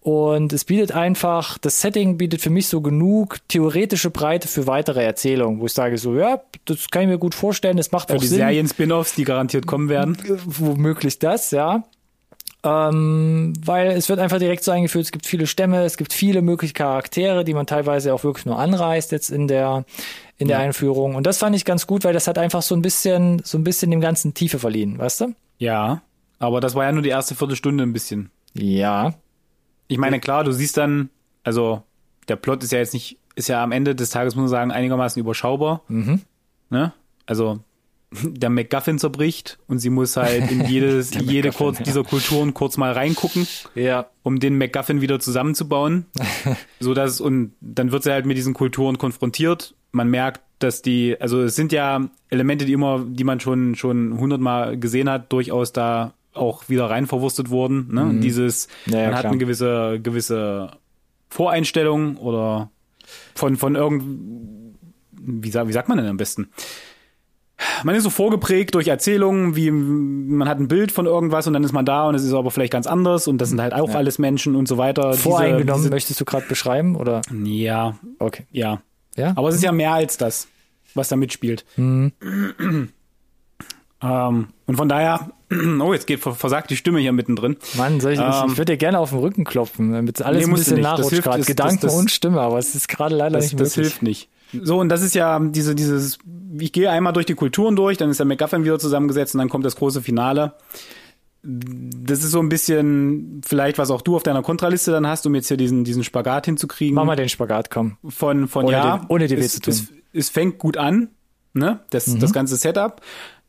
[0.00, 5.04] Und es bietet einfach, das Setting bietet für mich so genug theoretische Breite für weitere
[5.04, 8.16] Erzählungen, wo ich sage so, ja, das kann ich mir gut vorstellen, das macht für
[8.16, 8.38] auch die Sinn.
[8.38, 10.16] Serien-Spin-Offs, die garantiert kommen werden.
[10.46, 11.84] Womöglich das, ja.
[12.64, 16.42] Ähm, weil es wird einfach direkt so eingeführt, es gibt viele Stämme, es gibt viele
[16.42, 19.84] mögliche Charaktere, die man teilweise auch wirklich nur anreißt jetzt in der,
[20.38, 20.64] in der ja.
[20.64, 21.16] Einführung.
[21.16, 23.64] Und das fand ich ganz gut, weil das hat einfach so ein bisschen, so ein
[23.64, 25.34] bisschen dem Ganzen Tiefe verliehen, weißt du?
[25.58, 26.02] Ja,
[26.38, 28.30] aber das war ja nur die erste Viertelstunde ein bisschen.
[28.54, 29.14] Ja.
[29.88, 31.10] Ich meine, klar, du siehst dann,
[31.42, 31.82] also
[32.28, 34.70] der Plot ist ja jetzt nicht, ist ja am Ende des Tages, muss man sagen,
[34.70, 35.82] einigermaßen überschaubar.
[35.88, 36.20] Mhm.
[36.70, 36.92] Ne?
[37.26, 37.58] Also
[38.22, 41.84] der McGuffin zerbricht und sie muss halt in jedes, jede kurz, ja.
[41.84, 44.06] dieser Kulturen kurz mal reingucken, ja.
[44.22, 46.06] um den McGuffin wieder zusammenzubauen.
[46.80, 49.74] so dass, und dann wird sie halt mit diesen Kulturen konfrontiert.
[49.92, 54.18] Man merkt, dass die, also es sind ja Elemente, die immer, die man schon schon
[54.18, 57.92] hundertmal gesehen hat, durchaus da auch wieder rein verwurstet wurden.
[57.92, 58.04] Ne?
[58.04, 58.20] Mhm.
[58.20, 59.32] Dieses, ja, ja, man hat klar.
[59.32, 60.70] eine gewisse gewisse
[61.28, 62.70] Voreinstellung oder
[63.34, 64.76] von von irgend,
[65.12, 66.48] wie, wie sagt man denn am besten?
[67.84, 71.64] Man ist so vorgeprägt durch Erzählungen, wie man hat ein Bild von irgendwas und dann
[71.64, 73.90] ist man da und es ist aber vielleicht ganz anders und das sind halt auch
[73.90, 73.94] ja.
[73.96, 75.14] alles Menschen und so weiter.
[75.14, 77.22] Voreingenommen diese, diese, möchtest du gerade beschreiben oder?
[77.44, 78.82] Ja, okay, ja,
[79.16, 79.32] ja.
[79.36, 80.48] Aber es ist ja mehr als das,
[80.94, 81.64] was da mitspielt.
[81.76, 82.12] Mhm.
[84.02, 85.30] ähm, und von daher,
[85.80, 87.56] oh, jetzt geht versagt die Stimme hier mittendrin.
[87.74, 90.46] Mann, soll ich, ähm, ich, ich würde dir gerne auf den Rücken klopfen, damit alles
[90.46, 91.42] nee, ein bisschen nachrutscht gerade.
[91.44, 93.68] Gedanken das, das, und Stimme, aber es ist gerade leider das, nicht möglich.
[93.68, 94.28] Das hilft nicht.
[94.52, 96.18] So, und das ist ja diese, dieses,
[96.58, 99.48] ich gehe einmal durch die Kulturen durch, dann ist der McGuffin wieder zusammengesetzt und dann
[99.48, 100.54] kommt das große Finale.
[101.42, 105.34] Das ist so ein bisschen vielleicht, was auch du auf deiner Kontraliste dann hast, um
[105.34, 106.94] jetzt hier diesen, diesen Spagat hinzukriegen.
[106.94, 107.96] Mach mal den Spagat, komm.
[108.08, 108.98] Von, von ohne ja.
[108.98, 109.72] Die, ohne die weh zu tun.
[109.72, 111.08] Es, es, fängt gut an,
[111.52, 111.80] ne?
[111.90, 112.20] Das, mhm.
[112.20, 113.00] das ganze Setup.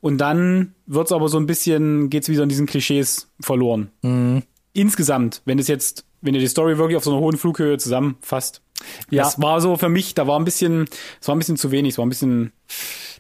[0.02, 3.92] Und dann wird's aber so ein bisschen, geht's wieder in diesen Klischees verloren.
[4.02, 4.42] Mhm.
[4.74, 8.63] Insgesamt, wenn es jetzt, wenn ihr die Story wirklich auf so einer hohen Flughöhe zusammenfasst,
[9.10, 9.24] ja.
[9.24, 10.88] Das war so für mich, da war ein bisschen,
[11.22, 12.52] es war ein bisschen zu wenig, es war ein bisschen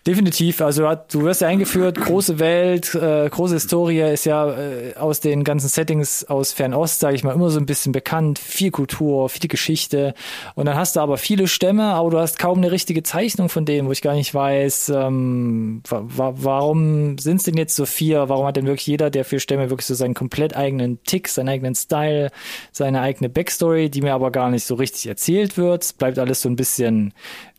[0.06, 5.22] Definitiv, also du wirst ja eingeführt, große Welt, äh, große Historie ist ja äh, aus
[5.22, 9.30] den ganzen Settings aus Fernost, sage ich mal, immer so ein bisschen bekannt, viel Kultur,
[9.30, 10.14] viel Geschichte.
[10.56, 13.64] Und dann hast du aber viele Stämme, aber du hast kaum eine richtige Zeichnung von
[13.64, 18.28] denen, wo ich gar nicht weiß, ähm, wa warum sind es denn jetzt so vier,
[18.28, 21.48] warum hat denn wirklich jeder der vier Stämme wirklich so seinen komplett eigenen Tick, seinen
[21.48, 22.30] eigenen Style,
[22.74, 26.42] seine eigene Backstory, die mir aber gar nicht so richtig erzählt wird, es bleibt alles
[26.42, 27.14] so ein bisschen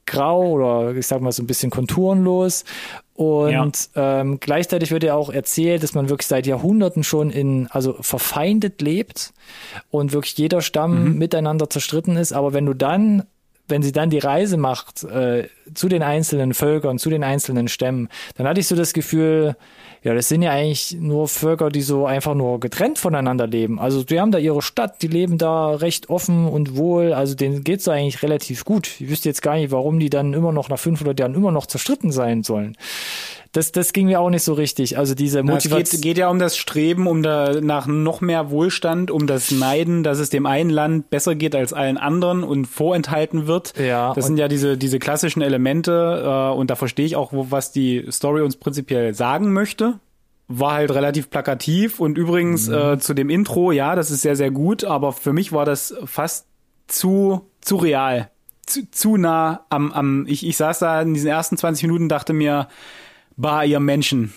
[0.06, 2.64] grau oder ich sag mal so ein bisschen konturenlos.
[3.14, 4.20] Und ja.
[4.20, 8.82] ähm, gleichzeitig wird ja auch erzählt, dass man wirklich seit Jahrhunderten schon in, also verfeindet
[8.82, 9.32] lebt
[9.90, 11.18] und wirklich jeder Stamm mhm.
[11.18, 12.32] miteinander zerstritten ist.
[12.32, 13.22] Aber wenn du dann
[13.68, 18.08] wenn sie dann die Reise macht äh, zu den einzelnen Völkern, zu den einzelnen Stämmen,
[18.36, 19.56] dann hatte ich so das Gefühl,
[20.02, 23.78] ja, das sind ja eigentlich nur Völker, die so einfach nur getrennt voneinander leben.
[23.78, 27.14] Also die haben da ihre Stadt, die leben da recht offen und wohl.
[27.14, 29.00] Also denen geht's da eigentlich relativ gut.
[29.00, 31.64] Ich wüsste jetzt gar nicht, warum die dann immer noch nach 500 Jahren immer noch
[31.64, 32.76] zerstritten sein sollen
[33.54, 34.98] das, das ging mir auch nicht so richtig.
[34.98, 35.80] Also diese Motivation.
[35.80, 39.52] Es geht, geht ja um das Streben, um da nach noch mehr Wohlstand, um das
[39.52, 43.72] Neiden, dass es dem einen Land besser geht als allen anderen und vorenthalten wird.
[43.78, 44.12] Ja.
[44.12, 47.70] Das sind ja diese, diese klassischen Elemente, äh, und da verstehe ich auch, wo, was
[47.70, 50.00] die Story uns prinzipiell sagen möchte.
[50.48, 52.74] War halt relativ plakativ und übrigens mhm.
[52.74, 55.94] äh, zu dem Intro, ja, das ist sehr, sehr gut, aber für mich war das
[56.04, 56.48] fast
[56.88, 58.30] zu, zu real.
[58.66, 62.32] Zu, zu nah am, am, ich, ich saß da in diesen ersten 20 Minuten, dachte
[62.32, 62.66] mir,
[63.36, 64.32] bah, ihr Menschen.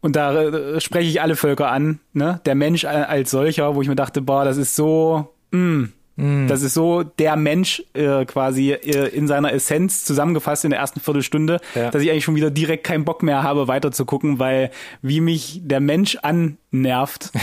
[0.00, 2.40] Und da äh, spreche ich alle Völker an, ne?
[2.46, 6.46] Der Mensch als solcher, wo ich mir dachte, bah, das ist so, mh, mm.
[6.46, 11.00] das ist so der Mensch äh, quasi äh, in seiner Essenz zusammengefasst in der ersten
[11.00, 11.90] Viertelstunde, ja.
[11.90, 14.70] dass ich eigentlich schon wieder direkt keinen Bock mehr habe, weiter zu gucken, weil
[15.02, 17.32] wie mich der Mensch annervt.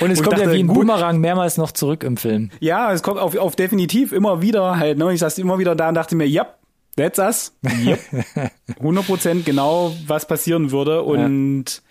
[0.00, 2.50] Und es und kommt dachte, ja wie ein Boomerang mehrmals noch zurück im Film.
[2.60, 4.96] Ja, es kommt auf, auf definitiv immer wieder halt.
[4.96, 5.12] Ne?
[5.12, 6.46] Ich saß immer wieder da und dachte mir, ja,
[6.96, 7.52] That's us.
[7.64, 8.00] Yep.
[8.80, 11.02] 100% genau, was passieren würde.
[11.02, 11.82] Und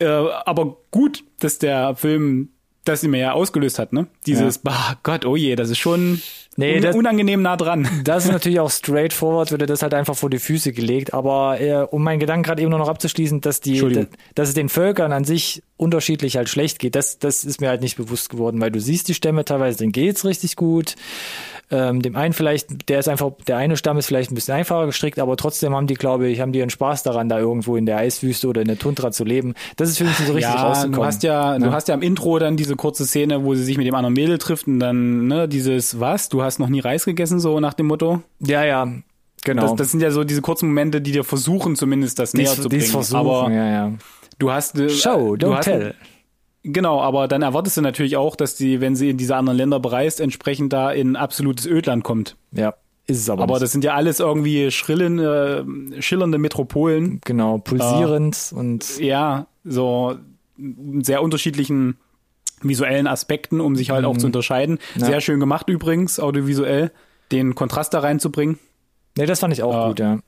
[0.00, 0.28] ja.
[0.28, 2.50] äh, aber gut, dass der Film
[2.84, 4.08] das in mir ja ausgelöst hat, ne?
[4.26, 4.60] Dieses, ja.
[4.64, 6.20] bah, Gott, oh je, das ist schon
[6.56, 7.88] nee, un das, unangenehm nah dran.
[8.04, 11.14] Das ist natürlich auch straightforward, würde das halt einfach vor die Füße gelegt.
[11.14, 15.12] Aber äh, um meinen Gedanken gerade eben noch abzuschließen, dass die, dass es den Völkern
[15.12, 18.72] an sich unterschiedlich halt schlecht geht, das, das ist mir halt nicht bewusst geworden, weil
[18.72, 20.96] du siehst die Stämme teilweise, denen geht's richtig gut.
[21.72, 24.84] Ähm, dem einen vielleicht, der ist einfach, der eine Stamm ist vielleicht ein bisschen einfacher
[24.84, 27.86] gestrickt, aber trotzdem haben die, glaube ich, haben die einen Spaß daran, da irgendwo in
[27.86, 29.54] der Eiswüste oder in der Tundra zu leben.
[29.76, 31.00] Das ist für mich so richtig ja, rausgekommen.
[31.00, 33.64] Du hast ja, ja, du hast ja am Intro dann diese kurze Szene, wo sie
[33.64, 36.80] sich mit dem anderen Mädel trifft und dann, ne, dieses, was, du hast noch nie
[36.80, 38.22] Reis gegessen, so nach dem Motto?
[38.40, 38.86] Ja, ja,
[39.44, 39.62] Genau.
[39.62, 42.68] Das, das sind ja so diese kurzen Momente, die dir versuchen, zumindest das näher zu
[42.68, 42.82] bringen.
[42.82, 43.92] Versuchen, aber ja, ja.
[44.38, 45.94] du hast äh, Show, don't du hast, tell.
[46.64, 49.80] Genau, aber dann erwartest du natürlich auch, dass die, wenn sie in diese anderen Länder
[49.80, 52.36] bereist, entsprechend da in absolutes Ödland kommt.
[52.52, 52.74] Ja,
[53.06, 53.42] ist es aber.
[53.42, 53.62] Aber nicht.
[53.62, 57.20] das sind ja alles irgendwie schrillen, äh, schillernde Metropolen.
[57.24, 58.98] Genau, pulsierend äh, und.
[59.00, 60.16] Ja, so
[61.00, 61.96] sehr unterschiedlichen
[62.60, 64.08] visuellen Aspekten, um sich halt mhm.
[64.08, 64.78] auch zu unterscheiden.
[64.94, 65.06] Ja.
[65.06, 66.92] Sehr schön gemacht übrigens, audiovisuell,
[67.32, 68.58] den Kontrast da reinzubringen.
[69.16, 70.18] Nee, das fand ich auch äh, gut, ja.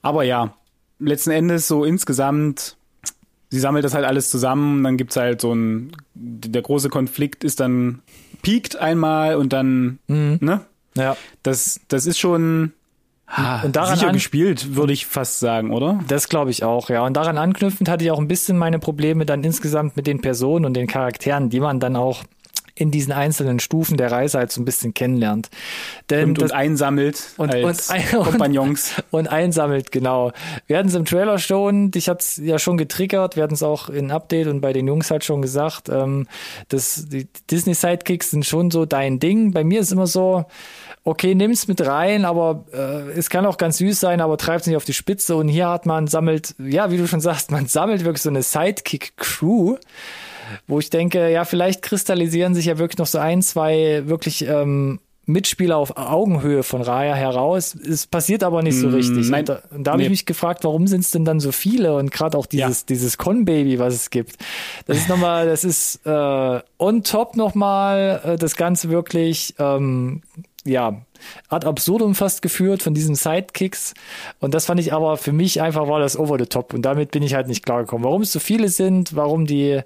[0.00, 0.54] Aber ja,
[1.00, 2.76] letzten Endes so insgesamt
[3.52, 7.60] sie sammelt das halt alles zusammen, dann gibt's halt so ein, der große Konflikt ist
[7.60, 8.00] dann,
[8.40, 10.38] piekt einmal und dann, mhm.
[10.40, 10.62] ne?
[10.96, 11.16] Ja.
[11.42, 12.72] Das, das ist schon,
[13.62, 16.00] und daran sicher gespielt, würde ich fast sagen, oder?
[16.08, 17.04] Das glaube ich auch, ja.
[17.04, 20.64] Und daran anknüpfend hatte ich auch ein bisschen meine Probleme dann insgesamt mit den Personen
[20.64, 22.24] und den Charakteren, die man dann auch
[22.74, 25.50] in diesen einzelnen Stufen der Reise halt so ein bisschen kennenlernt.
[26.10, 28.94] Denn und, das, und einsammelt und, als und, Kompagnons.
[28.96, 30.32] Und, und, einsammelt, genau.
[30.66, 33.88] Wir hatten es im Trailer schon, dich hat's ja schon getriggert, wir hatten es auch
[33.88, 36.26] in Update und bei den Jungs halt schon gesagt, ähm,
[36.68, 39.52] dass die Disney Sidekicks sind schon so dein Ding.
[39.52, 40.46] Bei mir ist immer so,
[41.04, 44.76] okay, nimm's mit rein, aber äh, es kann auch ganz süß sein, aber treibt's nicht
[44.76, 45.36] auf die Spitze.
[45.36, 48.42] Und hier hat man sammelt, ja, wie du schon sagst, man sammelt wirklich so eine
[48.42, 49.76] Sidekick-Crew
[50.66, 55.00] wo ich denke, ja, vielleicht kristallisieren sich ja wirklich noch so ein, zwei wirklich ähm,
[55.24, 57.74] Mitspieler auf Augenhöhe von Raya heraus.
[57.74, 59.28] Es passiert aber nicht so mm, richtig.
[59.30, 60.04] Nein, und da, da habe nee.
[60.04, 62.86] ich mich gefragt, warum sind es denn dann so viele und gerade auch dieses, ja.
[62.88, 64.36] dieses Con-Baby, was es gibt.
[64.86, 70.22] Das ist nochmal, das ist äh, on top nochmal äh, das Ganze wirklich ähm,
[70.64, 71.02] ja,
[71.48, 73.94] ad absurdum fast geführt von diesen Sidekicks.
[74.38, 76.72] Und das fand ich aber für mich einfach war das over the top.
[76.74, 78.04] Und damit bin ich halt nicht klargekommen.
[78.04, 79.80] Warum es so viele sind, warum die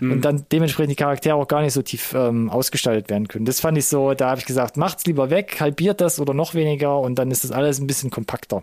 [0.00, 0.12] mhm.
[0.12, 3.44] und dann dementsprechend die Charaktere auch gar nicht so tief ähm, ausgestaltet werden können.
[3.44, 6.54] Das fand ich so, da habe ich gesagt, macht's lieber weg, halbiert das oder noch
[6.54, 8.62] weniger und dann ist das alles ein bisschen kompakter.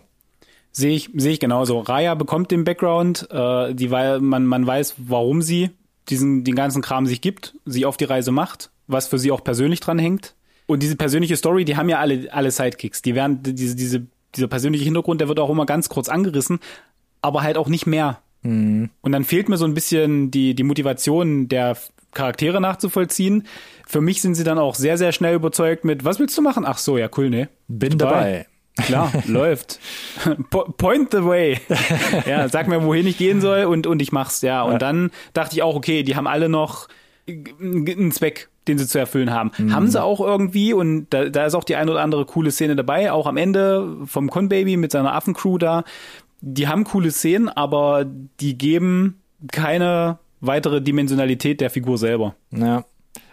[0.72, 1.80] Sehe ich, sehe ich genauso.
[1.80, 5.70] Raya bekommt den Background, äh, die, weil man, man weiß, warum sie
[6.10, 9.42] diesen, den ganzen Kram sich gibt, sie auf die Reise macht, was für sie auch
[9.42, 10.34] persönlich dran hängt.
[10.66, 13.02] Und diese persönliche Story, die haben ja alle, alle Sidekicks.
[13.02, 16.58] Die werden, diese, diese, dieser persönliche Hintergrund, der wird auch immer ganz kurz angerissen,
[17.22, 18.20] aber halt auch nicht mehr.
[18.42, 18.90] Mhm.
[19.00, 21.76] Und dann fehlt mir so ein bisschen die, die Motivation der
[22.12, 23.46] Charaktere nachzuvollziehen.
[23.86, 26.64] Für mich sind sie dann auch sehr, sehr schnell überzeugt mit, was willst du machen?
[26.66, 27.48] Ach so, ja, cool, ne?
[27.68, 28.14] Bin dabei.
[28.14, 28.46] dabei.
[28.86, 29.80] Klar, läuft.
[30.50, 31.58] Point the way.
[32.26, 34.62] ja, sag mir, wohin ich gehen soll und, und ich mach's, ja.
[34.62, 34.78] Und ja.
[34.78, 36.88] dann dachte ich auch, okay, die haben alle noch
[37.28, 39.50] einen Zweck den sie zu erfüllen haben.
[39.58, 39.74] Mhm.
[39.74, 42.76] Haben sie auch irgendwie und da, da ist auch die ein oder andere coole Szene
[42.76, 45.84] dabei, auch am Ende vom Con Baby mit seiner Affencrew da.
[46.40, 48.04] Die haben coole Szenen, aber
[48.40, 49.20] die geben
[49.52, 52.34] keine weitere Dimensionalität der Figur selber.
[52.50, 52.84] Ja.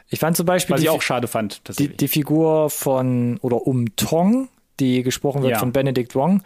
[0.10, 0.76] Ich fand zum Beispiel.
[0.76, 1.62] Was ich auch schade fand.
[1.80, 4.48] Die, die Figur von oder um Tong,
[4.80, 5.60] die gesprochen wird ja.
[5.60, 6.42] von Benedict Wong,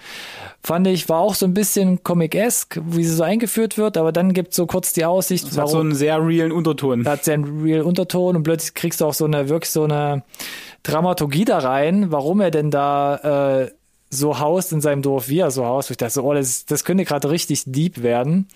[0.64, 4.34] fand ich, war auch so ein bisschen Comic-esque, wie sie so eingeführt wird, aber dann
[4.34, 5.46] gibt so kurz die Aussicht.
[5.46, 7.08] Das warum, hat so einen sehr realen Unterton.
[7.08, 10.24] Hat sehr einen real Unterton und plötzlich kriegst du auch so eine, wirklich so eine
[10.84, 13.72] Dramaturgie da rein, warum er denn da äh,
[14.10, 15.92] so haust in seinem Dorf, wie er so haust.
[15.92, 18.48] Ich dachte so, oh, das, das könnte gerade richtig deep werden.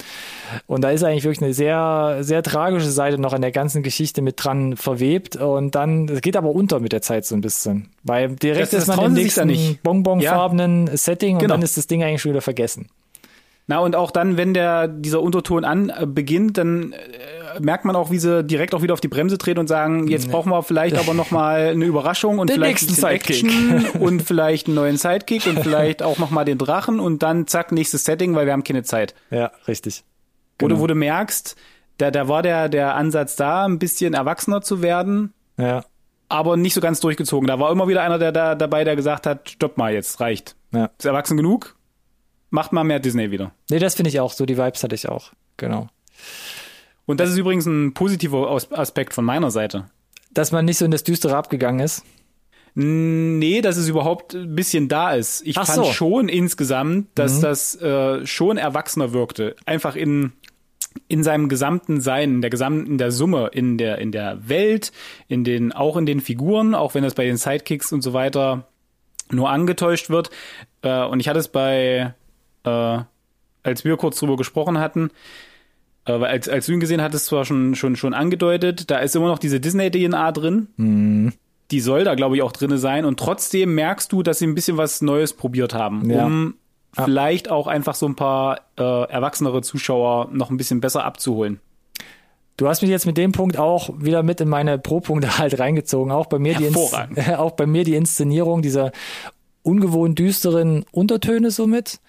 [0.66, 4.22] Und da ist eigentlich wirklich eine sehr, sehr tragische Seite noch an der ganzen Geschichte
[4.22, 5.36] mit dran verwebt.
[5.36, 7.90] Und dann, es geht aber unter mit der Zeit so ein bisschen.
[8.04, 10.98] Weil direkt das, ist man im nächsten bonbonfarbenen ja.
[10.98, 11.56] Setting und genau.
[11.56, 12.88] dann ist das Ding eigentlich schon wieder vergessen.
[13.71, 17.95] Na, und auch dann, wenn der, dieser Unterton an äh, beginnt, dann äh, merkt man
[17.95, 20.34] auch, wie sie direkt auch wieder auf die Bremse treten und sagen, jetzt nee.
[20.34, 24.67] brauchen wir vielleicht aber noch mal eine Überraschung und den vielleicht nächsten Sidekick und vielleicht
[24.67, 28.36] einen neuen Sidekick und vielleicht auch noch mal den Drachen und dann zack, nächstes Setting,
[28.36, 29.15] weil wir haben keine Zeit.
[29.29, 30.03] Ja, richtig.
[30.57, 30.73] Genau.
[30.73, 31.55] Oder wo du merkst,
[31.97, 35.34] da, da war der, der Ansatz da, ein bisschen erwachsener zu werden.
[35.57, 35.86] Ja.
[36.27, 37.47] Aber nicht so ganz durchgezogen.
[37.47, 40.57] Da war immer wieder einer der da dabei, der gesagt hat, stopp mal, jetzt reicht.
[40.73, 40.89] Ja.
[40.97, 41.77] Ist erwachsen genug,
[42.52, 43.52] macht mal mehr Disney wieder.
[43.70, 44.46] Nee, das finde ich auch so.
[44.46, 45.32] Die Vibes hatte ich auch.
[45.58, 45.88] Genau.
[47.06, 49.86] Und das ist übrigens ein positiver Aspekt von meiner Seite.
[50.32, 52.04] Dass man nicht so in das Düstere abgegangen ist?
[52.74, 55.46] Nee, dass es überhaupt ein bisschen da ist.
[55.46, 55.92] Ich Ach fand so.
[55.92, 57.42] schon insgesamt, dass mhm.
[57.42, 59.56] das äh, schon erwachsener wirkte.
[59.66, 60.34] Einfach in
[61.08, 64.92] in seinem gesamten Sein, in der gesamten, in der Summe, in der, in der Welt,
[65.30, 68.68] in den, auch in den Figuren, auch wenn das bei den Sidekicks und so weiter
[69.30, 70.30] nur angetäuscht wird.
[70.82, 72.14] Äh, und ich hatte es bei
[72.63, 73.00] äh,
[73.63, 75.12] als wir kurz drüber gesprochen hatten,
[76.06, 79.15] äh, weil als, als du ihn gesehen hattest, zwar schon, schon, schon angedeutet, da ist
[79.15, 80.67] immer noch diese Disney-DNA drin.
[80.78, 81.34] Mhm.
[81.69, 83.06] Die soll da, glaube ich, auch drinne sein.
[83.06, 86.26] Und trotzdem merkst du, dass sie ein bisschen was Neues probiert haben, ja.
[86.26, 86.56] um
[86.97, 87.06] ja.
[87.06, 91.62] vielleicht auch einfach so ein paar äh, erwachsenere Zuschauer noch ein bisschen besser abzuholen.
[92.58, 96.12] Du hast mich jetzt mit dem Punkt auch wieder mit in meine Pro-Punkte halt reingezogen.
[96.12, 96.69] Auch bei mir die,
[97.38, 98.91] auch bei mir die Inszenierung dieser
[99.63, 102.00] ungewohnt düsteren Untertöne somit.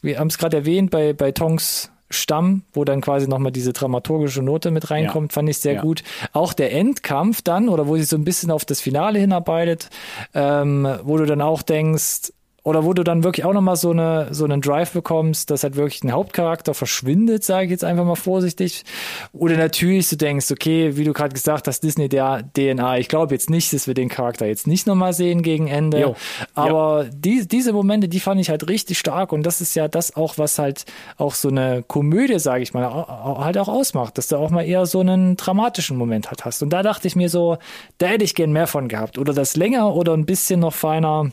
[0.00, 4.42] Wir haben es gerade erwähnt bei, bei Tongs Stamm, wo dann quasi nochmal diese dramaturgische
[4.42, 5.34] Note mit reinkommt, ja.
[5.34, 5.80] fand ich sehr ja.
[5.82, 6.02] gut.
[6.32, 9.88] Auch der Endkampf dann, oder wo sich so ein bisschen auf das Finale hinarbeitet,
[10.34, 12.32] ähm, wo du dann auch denkst,
[12.64, 15.74] oder wo du dann wirklich auch nochmal so, eine, so einen Drive bekommst, dass halt
[15.74, 18.84] wirklich ein Hauptcharakter verschwindet, sage ich jetzt einfach mal vorsichtig.
[19.32, 22.98] Oder natürlich du denkst, okay, wie du gerade gesagt hast, Disney der DNA.
[22.98, 26.00] Ich glaube jetzt nicht, dass wir den Charakter jetzt nicht nochmal sehen gegen Ende.
[26.00, 26.16] Jo.
[26.54, 27.10] Aber ja.
[27.12, 29.32] die, diese Momente, die fand ich halt richtig stark.
[29.32, 30.84] Und das ist ja das auch, was halt
[31.16, 34.86] auch so eine Komödie, sage ich mal, halt auch ausmacht, dass du auch mal eher
[34.86, 36.62] so einen dramatischen Moment halt hast.
[36.62, 37.58] Und da dachte ich mir so,
[37.98, 39.18] da hätte ich gern mehr von gehabt.
[39.18, 41.32] Oder das länger oder ein bisschen noch feiner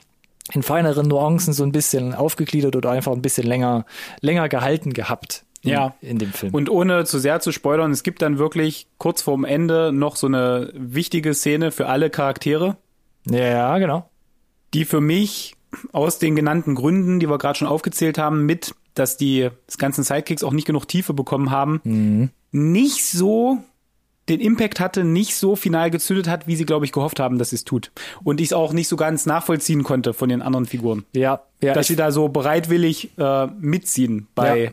[0.52, 3.86] in feineren Nuancen so ein bisschen aufgegliedert oder einfach ein bisschen länger,
[4.22, 5.46] länger gehalten gehabt.
[5.62, 5.96] in, ja.
[6.02, 6.54] in dem Film.
[6.54, 10.28] Und ohne zu sehr zu spoilern, es gibt dann wirklich kurz vorm Ende noch so
[10.28, 12.78] eine wichtige Szene für alle Charaktere.
[13.30, 14.10] Ja, genau.
[14.74, 15.56] Die für mich
[15.92, 20.04] aus den genannten Gründen, die wir gerade schon aufgezählt haben, mit, dass die das ganzen
[20.04, 22.30] Sidekicks auch nicht genug Tiefe bekommen haben, mhm.
[22.52, 23.60] nicht so
[24.30, 27.52] den Impact hatte, nicht so final gezündet hat, wie sie, glaube ich, gehofft haben, dass
[27.52, 27.92] es tut.
[28.24, 31.06] Und ich es auch nicht so ganz nachvollziehen konnte von den anderen Figuren.
[31.14, 31.74] Ja, ja.
[31.74, 34.72] Dass sie da so bereitwillig äh, mitziehen bei ja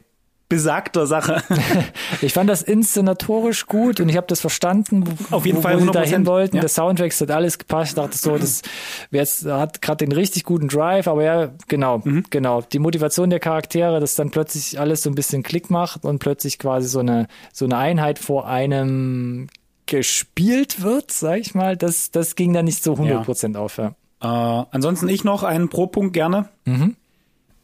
[0.49, 1.43] besagter Sache.
[2.23, 5.85] ich fand das inszenatorisch gut und ich habe das verstanden, auf jeden wo, Fall, wo
[5.85, 6.57] sie dahin wollten.
[6.57, 6.61] Ja.
[6.61, 7.93] Der Soundtrack hat alles gepasst.
[7.93, 8.63] Ich dachte so, das
[9.11, 12.25] jetzt hat gerade den richtig guten Drive, aber ja, genau, mhm.
[12.31, 12.63] genau.
[12.63, 16.59] Die Motivation der Charaktere, dass dann plötzlich alles so ein bisschen Klick macht und plötzlich
[16.59, 19.49] quasi so eine so eine Einheit vor einem
[19.87, 23.61] gespielt wird, sag ich mal, das das ging dann nicht so 100% ja.
[23.61, 23.79] auf.
[23.79, 23.95] Ja.
[24.21, 26.49] Äh, ansonsten ich noch einen Pro-Punkt gerne.
[26.65, 26.97] Mhm.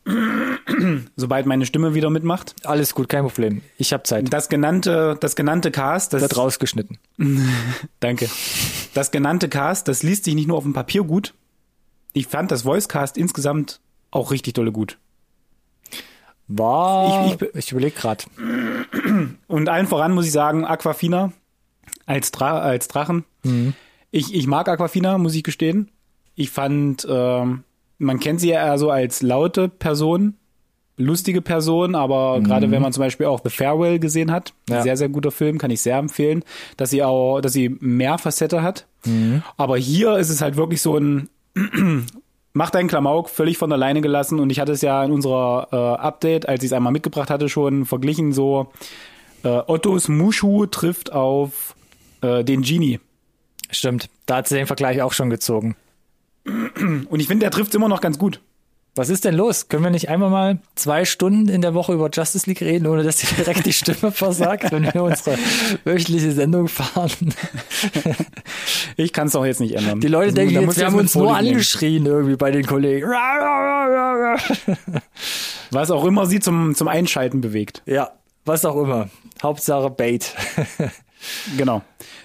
[1.17, 2.55] Sobald meine Stimme wieder mitmacht.
[2.65, 3.63] Alles gut, kein Problem.
[3.79, 4.33] Ich habe Zeit.
[4.33, 6.99] Das genannte, das genannte Cast, das wird rausgeschnitten.
[8.01, 8.29] Danke.
[8.95, 11.35] Das genannte Cast, das liest sich nicht nur auf dem Papier gut.
[12.13, 14.99] Ich fand das Voicecast insgesamt auch richtig dolle gut.
[16.49, 18.25] War, ich, ich, ich überlege gerade.
[19.47, 21.33] Und allen voran muss ich sagen, Aquafina
[22.07, 23.25] als, Dra als Drachen.
[23.43, 23.75] Mhm.
[24.11, 25.91] Ich, ich mag Aquafina, muss ich gestehen.
[26.35, 27.65] Ich fand ähm,
[28.03, 30.35] man kennt sie ja eher so als laute Person,
[30.97, 32.45] lustige Person, aber mhm.
[32.45, 34.83] gerade wenn man zum Beispiel auch The Farewell gesehen hat, ja.
[34.83, 36.45] sehr, sehr guter Film, kann ich sehr empfehlen,
[36.77, 38.87] dass sie auch, dass sie mehr Facette hat.
[39.05, 39.43] Mhm.
[39.57, 41.29] Aber hier ist es halt wirklich so ein
[42.53, 46.01] macht einen Klamauk völlig von alleine gelassen und ich hatte es ja in unserer äh,
[46.03, 48.73] Update, als ich es einmal mitgebracht hatte, schon verglichen so
[49.43, 51.75] äh, Ottos Mushu trifft auf
[52.21, 53.01] äh, den Genie.
[53.71, 55.77] Stimmt, da hat sie den Vergleich auch schon gezogen.
[56.45, 58.41] Und ich finde, der trifft immer noch ganz gut.
[58.95, 59.69] Was ist denn los?
[59.69, 63.03] Können wir nicht einmal mal zwei Stunden in der Woche über Justice League reden, ohne
[63.03, 65.39] dass dir direkt die Stimme versagt, wenn wir unsere
[65.85, 67.35] wöchentliche Sendung fahren?
[68.99, 70.01] Ich kann es doch jetzt nicht ändern.
[70.01, 73.09] Die Leute das denken jetzt, wir haben uns nur angeschrien irgendwie bei den Kollegen.
[75.71, 77.83] Was auch immer sie zum, zum Einschalten bewegt.
[77.87, 78.11] Ja,
[78.45, 79.09] was auch immer.
[79.43, 80.35] Hauptsache Bait.
[81.57, 81.81] genau.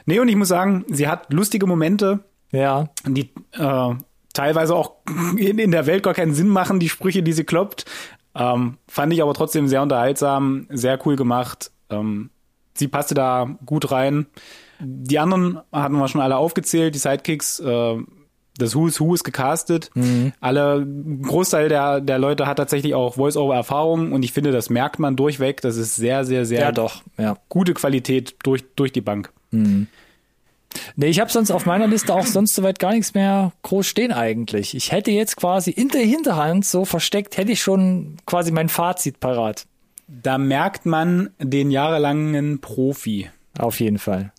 [0.06, 2.90] Nee, und ich muss sagen, sie hat lustige Momente ja.
[3.06, 3.96] Die äh,
[4.38, 4.94] teilweise auch
[5.38, 7.86] in, in der Welt gar keinen Sinn machen, die Sprüche, die sie kloppt.
[8.36, 11.72] Ähm, fand ich aber trotzdem sehr unterhaltsam, sehr cool gemacht.
[11.90, 12.30] Ähm,
[12.76, 14.28] sie passte da gut rein.
[14.80, 17.96] Die anderen hatten wir schon alle aufgezählt, die Sidekicks, äh,
[18.60, 19.90] das Who is Who ist gecastet.
[19.96, 20.34] Mhm.
[20.40, 20.86] Alle,
[21.22, 25.62] Großteil der, der Leute hat tatsächlich auch Voice-Over-Erfahrung und ich finde, das merkt man durchweg.
[25.62, 27.02] Das ist sehr, sehr, sehr ja, doch.
[27.18, 27.38] Ja.
[27.50, 29.32] gute Qualität durch, durch die Bank.
[29.52, 29.88] Mhm.
[30.96, 34.12] Nee, ich habe sonst auf meiner Liste auch sonst soweit gar nichts mehr groß stehen
[34.12, 34.76] eigentlich.
[34.76, 39.20] Ich hätte jetzt quasi in der Hinterhand so versteckt, hätte ich schon quasi mein Fazit
[39.20, 39.66] parat.
[40.08, 43.30] Da merkt man den jahrelangen Profi.
[43.58, 44.32] Auf jeden Fall.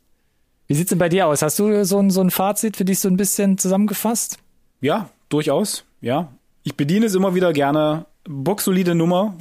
[0.66, 1.42] Wie sieht's denn bei dir aus?
[1.42, 4.38] Hast du so ein, so ein Fazit für dich so ein bisschen zusammengefasst?
[4.80, 5.84] Ja, durchaus.
[6.00, 6.32] Ja.
[6.62, 8.06] Ich bediene es immer wieder gerne.
[8.24, 9.34] Boxsolide Nummer.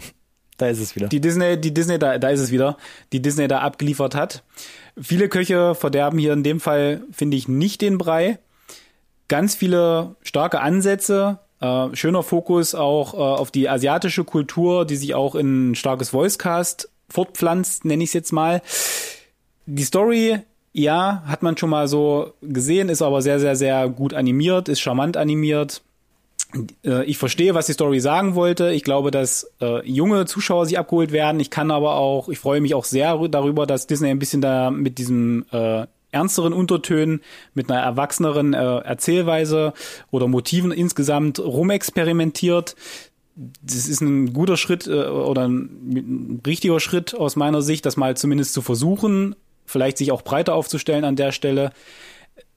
[0.58, 1.08] da ist es wieder.
[1.08, 2.76] Die Disney, die Disney, da, da ist es wieder,
[3.12, 4.44] die Disney da abgeliefert hat.
[4.98, 8.38] Viele Köche verderben hier in dem Fall, finde ich, nicht den Brei.
[9.28, 15.14] Ganz viele starke Ansätze, äh, schöner Fokus auch äh, auf die asiatische Kultur, die sich
[15.14, 18.62] auch in starkes Voicecast fortpflanzt, nenne ich es jetzt mal.
[19.66, 20.38] Die Story,
[20.72, 24.80] ja, hat man schon mal so gesehen, ist aber sehr, sehr, sehr gut animiert, ist
[24.80, 25.82] charmant animiert.
[26.84, 28.72] Äh, ich verstehe, was die Story sagen wollte.
[28.72, 31.40] Ich glaube, dass äh, junge Zuschauer sich abgeholt werden.
[31.40, 34.70] Ich kann aber auch, ich freue mich auch sehr darüber, dass Disney ein bisschen da
[34.70, 37.20] mit diesem äh, ernsteren Untertönen,
[37.54, 39.72] mit einer erwachseneren äh, Erzählweise
[40.10, 42.76] oder Motiven insgesamt rumexperimentiert.
[43.34, 45.58] Das ist ein guter Schritt äh, oder ein,
[45.90, 50.54] ein richtiger Schritt aus meiner Sicht, das mal zumindest zu versuchen, vielleicht sich auch breiter
[50.54, 51.72] aufzustellen an der Stelle.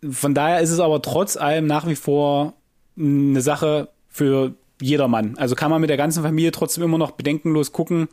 [0.10, 2.54] Von daher ist es aber trotz allem nach wie vor
[3.00, 5.36] eine Sache für jedermann.
[5.38, 8.08] Also kann man mit der ganzen Familie trotzdem immer noch bedenkenlos gucken.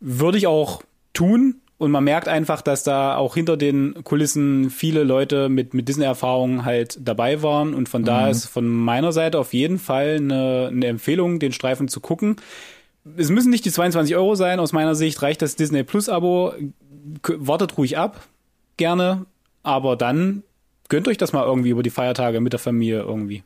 [0.00, 1.60] Würde ich auch tun.
[1.78, 6.64] Und man merkt einfach, dass da auch hinter den Kulissen viele Leute mit, mit Disney-Erfahrungen
[6.64, 7.74] halt dabei waren.
[7.74, 8.06] Und von mhm.
[8.06, 12.36] da ist von meiner Seite auf jeden Fall eine, eine Empfehlung, den Streifen zu gucken.
[13.16, 14.58] Es müssen nicht die 22 Euro sein.
[14.58, 16.54] Aus meiner Sicht reicht das Disney Plus-Abo.
[17.22, 18.26] Wartet ruhig ab.
[18.78, 19.26] Gerne.
[19.62, 20.44] Aber dann
[20.88, 23.42] gönnt euch das mal irgendwie über die Feiertage mit der Familie irgendwie.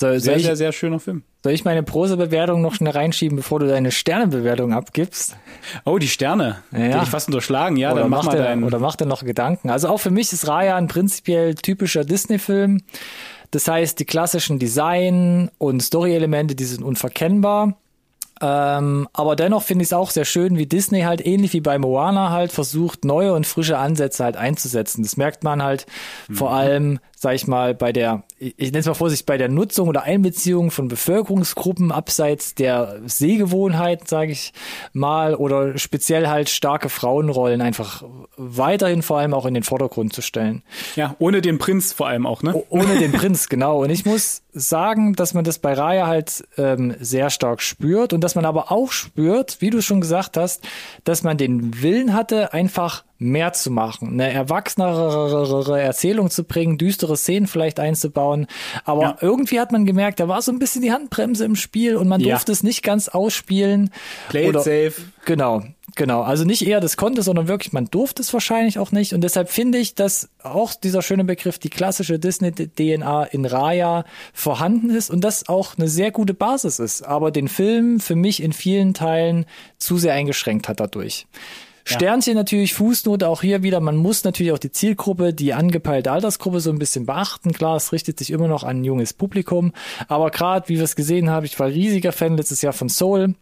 [0.00, 1.24] Soll, sehr, ich, sehr, sehr schöner Film.
[1.44, 5.36] Soll ich meine Prosa-Bewertung noch schnell reinschieben, bevor du deine Sternebewertung abgibst?
[5.84, 6.62] Oh, die Sterne.
[6.72, 6.96] Ja.
[6.96, 7.76] Die ich fast unterschlagen.
[7.76, 8.64] Ja, oder dann mach mal deinen.
[8.64, 9.68] Oder mach dir noch Gedanken.
[9.68, 12.80] Also auch für mich ist Raya ein prinzipiell typischer Disney-Film.
[13.50, 17.76] Das heißt, die klassischen Design- und Story-Elemente, die sind unverkennbar.
[18.40, 21.78] Ähm, aber dennoch finde ich es auch sehr schön, wie Disney halt ähnlich wie bei
[21.78, 25.02] Moana halt versucht, neue und frische Ansätze halt einzusetzen.
[25.02, 25.84] Das merkt man halt
[26.28, 26.36] mhm.
[26.36, 29.88] vor allem sag ich mal, bei der, ich nenne es mal vorsichtig, bei der Nutzung
[29.88, 34.54] oder Einbeziehung von Bevölkerungsgruppen abseits der Sehgewohnheiten, sage ich
[34.94, 38.02] mal, oder speziell halt starke Frauenrollen einfach
[38.38, 40.62] weiterhin vor allem auch in den Vordergrund zu stellen.
[40.96, 42.54] Ja, ohne den Prinz vor allem auch, ne?
[42.54, 43.82] O ohne den Prinz, genau.
[43.82, 48.22] Und ich muss sagen, dass man das bei Raya halt ähm, sehr stark spürt und
[48.22, 50.66] dass man aber auch spürt, wie du schon gesagt hast,
[51.04, 57.18] dass man den Willen hatte, einfach mehr zu machen, eine erwachsenere Erzählung zu bringen, düstere
[57.18, 58.46] Szenen vielleicht einzubauen.
[58.84, 59.16] Aber ja.
[59.20, 62.20] irgendwie hat man gemerkt, da war so ein bisschen die Handbremse im Spiel und man
[62.22, 62.30] ja.
[62.30, 63.90] durfte es nicht ganz ausspielen.
[64.30, 64.94] Play it safe.
[65.26, 65.62] Genau,
[65.94, 66.22] genau.
[66.22, 69.14] Also nicht eher das konnte, sondern wirklich, man durfte es wahrscheinlich auch nicht.
[69.14, 74.90] Und deshalb finde ich, dass auch dieser schöne Begriff, die klassische Disney-DNA in Raya vorhanden
[74.90, 77.02] ist und das auch eine sehr gute Basis ist.
[77.02, 79.46] Aber den Film für mich in vielen Teilen
[79.78, 81.26] zu sehr eingeschränkt hat dadurch.
[81.84, 83.80] Sternchen natürlich, Fußnote auch hier wieder.
[83.80, 87.52] Man muss natürlich auch die Zielgruppe, die angepeilte Altersgruppe so ein bisschen beachten.
[87.52, 89.72] Klar, es richtet sich immer noch an ein junges Publikum.
[90.08, 93.34] Aber gerade, wie wir es gesehen haben, ich war riesiger Fan letztes Jahr von Soul.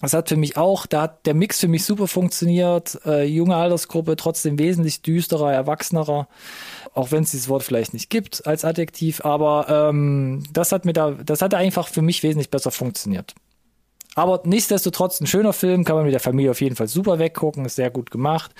[0.00, 3.00] Das hat für mich auch, da hat der Mix für mich super funktioniert.
[3.06, 6.28] Äh, junge Altersgruppe, trotzdem wesentlich düsterer, erwachsenerer.
[6.92, 9.24] Auch wenn es dieses Wort vielleicht nicht gibt als Adjektiv.
[9.24, 13.34] Aber ähm, das hat mir da, das hat einfach für mich wesentlich besser funktioniert.
[14.16, 17.64] Aber nichtsdestotrotz ein schöner Film, kann man mit der Familie auf jeden Fall super weggucken,
[17.64, 18.54] ist sehr gut gemacht.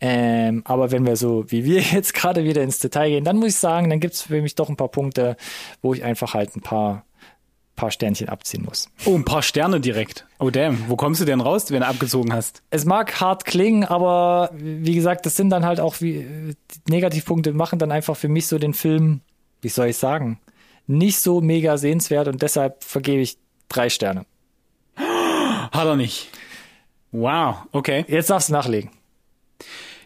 [0.00, 3.48] Ähm, aber wenn wir so wie wir jetzt gerade wieder ins Detail gehen, dann muss
[3.48, 5.36] ich sagen, dann gibt es für mich doch ein paar Punkte,
[5.82, 7.04] wo ich einfach halt ein paar
[7.78, 8.90] paar Sternchen abziehen muss.
[9.06, 10.26] Oh, ein paar Sterne direkt.
[10.38, 12.62] Oh damn, wo kommst du denn raus, wenn du abgezogen hast?
[12.70, 16.54] Es mag hart klingen, aber wie gesagt, das sind dann halt auch wie
[16.88, 19.20] Negativpunkte machen dann einfach für mich so den Film,
[19.62, 20.40] wie soll ich sagen,
[20.86, 24.26] nicht so mega sehenswert und deshalb vergebe ich drei Sterne.
[24.96, 26.28] Hat er nicht.
[27.12, 28.04] Wow, okay.
[28.08, 28.90] Jetzt darfst du nachlegen.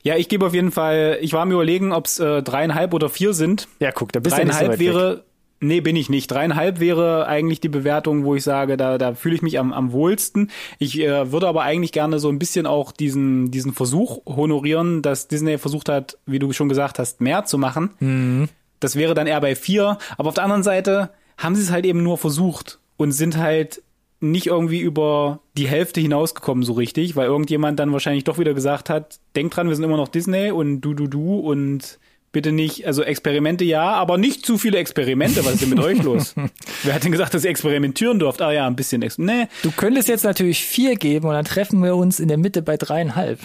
[0.03, 3.09] Ja, ich gebe auf jeden Fall, ich war mir überlegen, ob es äh, dreieinhalb oder
[3.09, 3.68] vier sind.
[3.79, 5.25] Ja, guck, da bist du Dreieinhalb so wäre, weg.
[5.63, 6.31] Nee, bin ich nicht.
[6.31, 9.93] Dreieinhalb wäre eigentlich die Bewertung, wo ich sage, da, da fühle ich mich am, am
[9.93, 10.51] wohlsten.
[10.79, 15.29] Ich äh, würde aber eigentlich gerne so ein bisschen auch diesen, diesen Versuch honorieren, dass
[15.29, 17.91] Disney versucht hat, wie du schon gesagt hast, mehr zu machen.
[18.01, 18.49] Mhm.
[18.81, 19.99] Das wäre dann eher bei vier.
[20.19, 23.83] Aber auf der anderen Seite haben sie es halt eben nur versucht und sind halt
[24.21, 28.89] nicht irgendwie über die Hälfte hinausgekommen so richtig, weil irgendjemand dann wahrscheinlich doch wieder gesagt
[28.89, 31.99] hat, denk dran, wir sind immer noch Disney und du, du, du und
[32.33, 35.45] bitte nicht, also Experimente ja, aber nicht zu viele Experimente.
[35.45, 36.35] Was ist denn mit euch los?
[36.83, 38.43] Wer hat denn gesagt, dass ihr experimentieren dürft?
[38.43, 39.03] Ah ja, ein bisschen.
[39.03, 39.47] Ex nee.
[39.62, 42.76] Du könntest jetzt natürlich vier geben und dann treffen wir uns in der Mitte bei
[42.76, 43.39] dreieinhalb.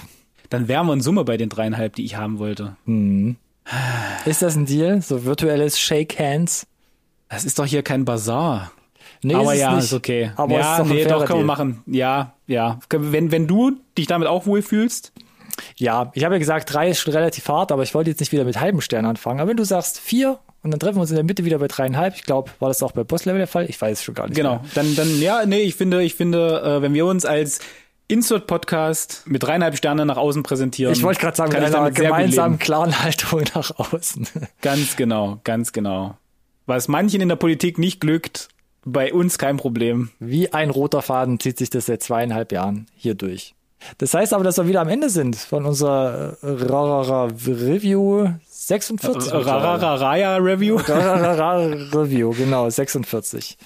[0.49, 2.77] Dann wären wir in Summe bei den dreieinhalb, die ich haben wollte.
[2.85, 3.35] Hm.
[4.25, 5.01] Ist das ein Deal?
[5.01, 6.65] So virtuelles Shake Hands?
[7.29, 8.71] Das ist doch hier kein Bazar.
[9.23, 9.85] Nee, aber ist ja, nicht.
[9.85, 10.31] ist okay.
[10.35, 11.81] Aber ja, ist doch nee, doch, können wir machen.
[11.85, 12.79] Ja, ja.
[12.89, 15.11] Wenn, wenn du dich damit auch wohlfühlst.
[15.77, 18.31] Ja, ich habe ja gesagt, drei ist schon relativ hart, aber ich wollte jetzt nicht
[18.31, 19.39] wieder mit halben Sternen anfangen.
[19.39, 21.67] Aber wenn du sagst vier und dann treffen wir uns in der Mitte wieder bei
[21.67, 23.69] dreieinhalb, ich glaube, war das auch bei Boss-Level der Fall?
[23.69, 24.35] Ich weiß es schon gar nicht.
[24.35, 24.55] Genau.
[24.55, 24.65] Mehr.
[24.75, 27.59] Dann, dann, ja, nee, ich finde, ich finde, äh, wenn wir uns als
[28.09, 30.93] Insert-Podcast mit dreieinhalb Sternen nach außen präsentieren.
[30.93, 34.27] Ich wollte gerade sagen, mit einer gemeinsamen klaren Haltung nach außen.
[34.61, 36.17] Ganz genau, ganz genau.
[36.65, 38.47] Was manchen in der Politik nicht glückt,
[38.85, 40.09] bei uns kein Problem.
[40.19, 43.53] Wie ein roter Faden zieht sich das seit zweieinhalb Jahren hier durch.
[43.99, 49.31] Das heißt aber, dass wir wieder am Ende sind von unserer Rarara Review 46.
[49.33, 50.77] Rarara Review.
[50.77, 51.57] Rarara
[51.93, 53.57] Review, genau, 46.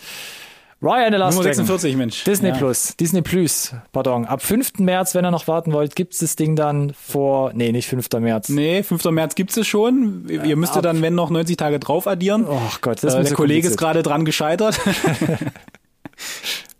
[0.84, 1.66] Ryan the Last Nummer Dragon.
[1.66, 2.24] 46, Mensch.
[2.24, 2.55] Disney Ja.
[2.55, 4.26] Plus, Disney Plus, pardon.
[4.26, 4.80] Ab 5.
[4.80, 8.09] März, wenn ihr noch warten wollt, gibt's das Ding dann vor, nee, nicht 5.
[8.20, 8.49] März.
[8.49, 9.05] Nee, 5.
[9.05, 10.28] März gibt's es schon.
[10.28, 12.45] Ihr müsst ab- dann, wenn noch 90 Tage drauf addieren.
[12.49, 14.80] Oh Gott, das äh, ist der so Kollege ist gerade dran gescheitert.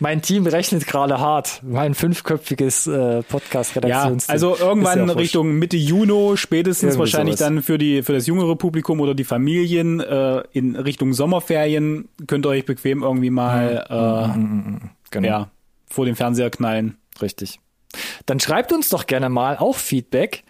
[0.00, 1.62] Mein Team rechnet gerade hart.
[1.62, 4.32] Mein fünfköpfiges äh, ja, Podcast-Redaktionsteam.
[4.32, 5.14] also irgendwann ja.
[5.14, 7.48] Richtung Mitte Juni, spätestens Irgendwie wahrscheinlich sowas.
[7.48, 12.46] dann für die für das jüngere Publikum oder die Familien äh, in Richtung Sommerferien könnt
[12.46, 13.84] ihr euch bequem irgendwie mal
[15.10, 15.26] Genau.
[15.26, 15.50] äh, ja
[15.90, 16.96] vor dem Fernseher knallen.
[17.20, 17.60] Richtig.
[18.26, 20.44] Dann schreibt uns doch gerne mal auch Feedback,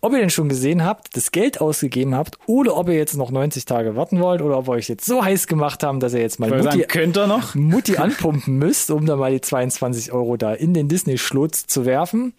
[0.00, 3.30] ob ihr denn schon gesehen habt, das Geld ausgegeben habt oder ob ihr jetzt noch
[3.30, 6.20] 90 Tage warten wollt oder ob wir euch jetzt so heiß gemacht haben, dass ihr
[6.20, 7.54] jetzt mal Mutti, sagen, könnt ihr noch?
[7.54, 12.34] Mutti anpumpen müsst, um da mal die 22 Euro da in den Disney-Schlutz zu werfen.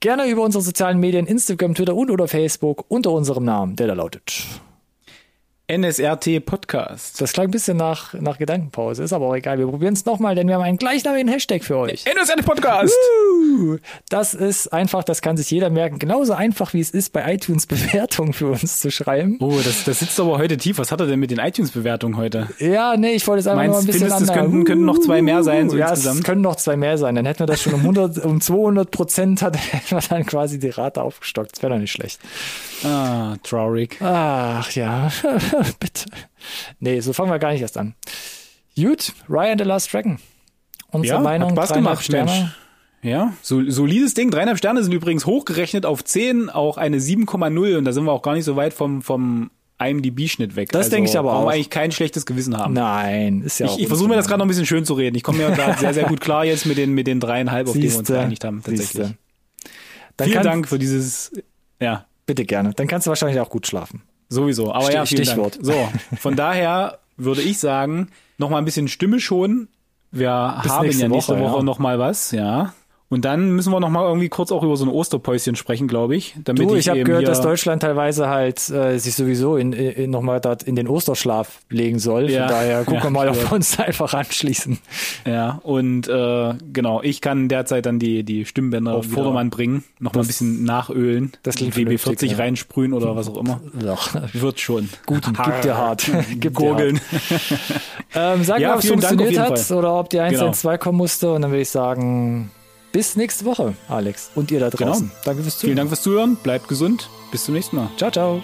[0.00, 3.94] Gerne über unsere sozialen Medien, Instagram, Twitter und oder Facebook unter unserem Namen, der da
[3.94, 4.44] lautet.
[5.68, 7.20] NSRT Podcast.
[7.20, 9.58] Das klang ein bisschen nach, nach Gedankenpause, ist aber auch egal.
[9.58, 12.04] Wir probieren es nochmal, denn wir haben einen gleichnamigen Hashtag für euch.
[12.04, 12.94] NSRT Podcast!
[14.08, 15.98] Das ist einfach, das kann sich jeder merken.
[15.98, 19.38] Genauso einfach, wie es ist, bei iTunes Bewertungen für uns zu schreiben.
[19.40, 20.78] Oh, das, das sitzt aber heute tief.
[20.78, 22.46] Was hat er denn mit den iTunes-Bewertungen heute?
[22.60, 25.00] Ja, nee, ich wollte es einfach Meinst, nur ein bisschen findest, es könnten, könnten noch
[25.00, 26.20] zwei mehr sein, so ja, insgesamt?
[26.20, 27.16] es können noch zwei mehr sein.
[27.16, 30.60] Dann hätten wir das schon um 100, um 200 Prozent, hat, hätten wir dann quasi
[30.60, 31.56] die Rate aufgestockt.
[31.56, 32.20] Das wäre doch nicht schlecht.
[32.84, 33.96] Ah, traurig.
[34.00, 35.10] Ach ja,
[35.80, 36.06] bitte.
[36.80, 37.94] Nee, so fangen wir gar nicht erst an.
[38.76, 40.18] Gut, Ryan the Last Dragon.
[40.90, 42.30] Unsere Ja, Meinung, hat Spaß gemacht, Sterne.
[42.30, 42.50] Mensch.
[43.02, 44.30] Ja, so, solides Ding.
[44.30, 48.22] Dreieinhalb Sterne sind übrigens hochgerechnet auf 10, auch eine 7,0 und da sind wir auch
[48.22, 50.70] gar nicht so weit vom, vom IMDb-Schnitt weg.
[50.72, 51.52] Das denke ich aber brauchen wir auch.
[51.52, 52.72] eigentlich kein schlechtes Gewissen haben.
[52.74, 54.94] Nein, ist ja auch ich ich versuche mir das gerade noch ein bisschen schön zu
[54.94, 55.16] reden.
[55.16, 57.74] Ich komme mir da sehr, sehr gut klar jetzt mit den, mit den dreieinhalb, auf
[57.74, 58.62] die wir uns Siehste, geeinigt haben.
[58.62, 58.88] Tatsächlich.
[58.88, 59.14] siehste.
[60.22, 61.32] Vielen Dank für dieses,
[61.80, 62.72] ja, Bitte gerne.
[62.74, 64.02] Dann kannst du wahrscheinlich auch gut schlafen.
[64.28, 64.72] Sowieso.
[64.72, 65.54] Aber Stich- ja, vielen Stichwort.
[65.56, 65.66] Dank.
[65.66, 69.68] So, von daher würde ich sagen, noch mal ein bisschen Stimme schon.
[70.10, 71.62] Wir Bis haben nächste ja nächste Woche, Woche, ja.
[71.62, 72.72] noch mal was, ja.
[73.08, 76.16] Und dann müssen wir noch mal irgendwie kurz auch über so ein Osterpäuschen sprechen, glaube
[76.16, 76.34] ich.
[76.42, 80.10] Damit Du, ich habe eben gehört, dass Deutschland teilweise halt äh, sich sowieso in, in,
[80.10, 82.28] nochmal dort in den Osterschlaf legen soll.
[82.30, 84.78] Ja, Von daher gucken ja, wir mal, ob wir uns einfach anschließen.
[85.24, 89.14] Ja, und äh, genau, ich kann derzeit dann die, die Stimmbänder auf wieder.
[89.14, 92.38] Vordermann bringen, noch mal ein bisschen nachölen, das klingt WB40 vernünftig, ja.
[92.38, 93.60] reinsprühen oder was auch immer.
[93.80, 94.10] Doch.
[94.32, 94.88] Wird schon.
[95.06, 96.10] Gut, gib dir hart.
[96.30, 97.00] gib dir Gurgeln.
[98.14, 100.50] Ähm, sag Ja, mal, ob es auf funktioniert hat oder ob die 1 Genau.
[100.52, 101.32] 2 kommen musste.
[101.32, 102.50] Und dann würde ich sagen,
[102.96, 104.30] bis nächste Woche, Alex.
[104.34, 105.10] Und ihr da draußen.
[105.22, 105.66] Danke fürs Zuhören.
[105.66, 107.90] Vielen Dank fürs Zuhören, bleibt gesund, bis zum nächsten Mal.
[107.98, 108.42] Ciao, ciao.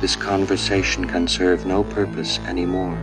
[0.00, 2.96] This conversation can serve no purpose anymore.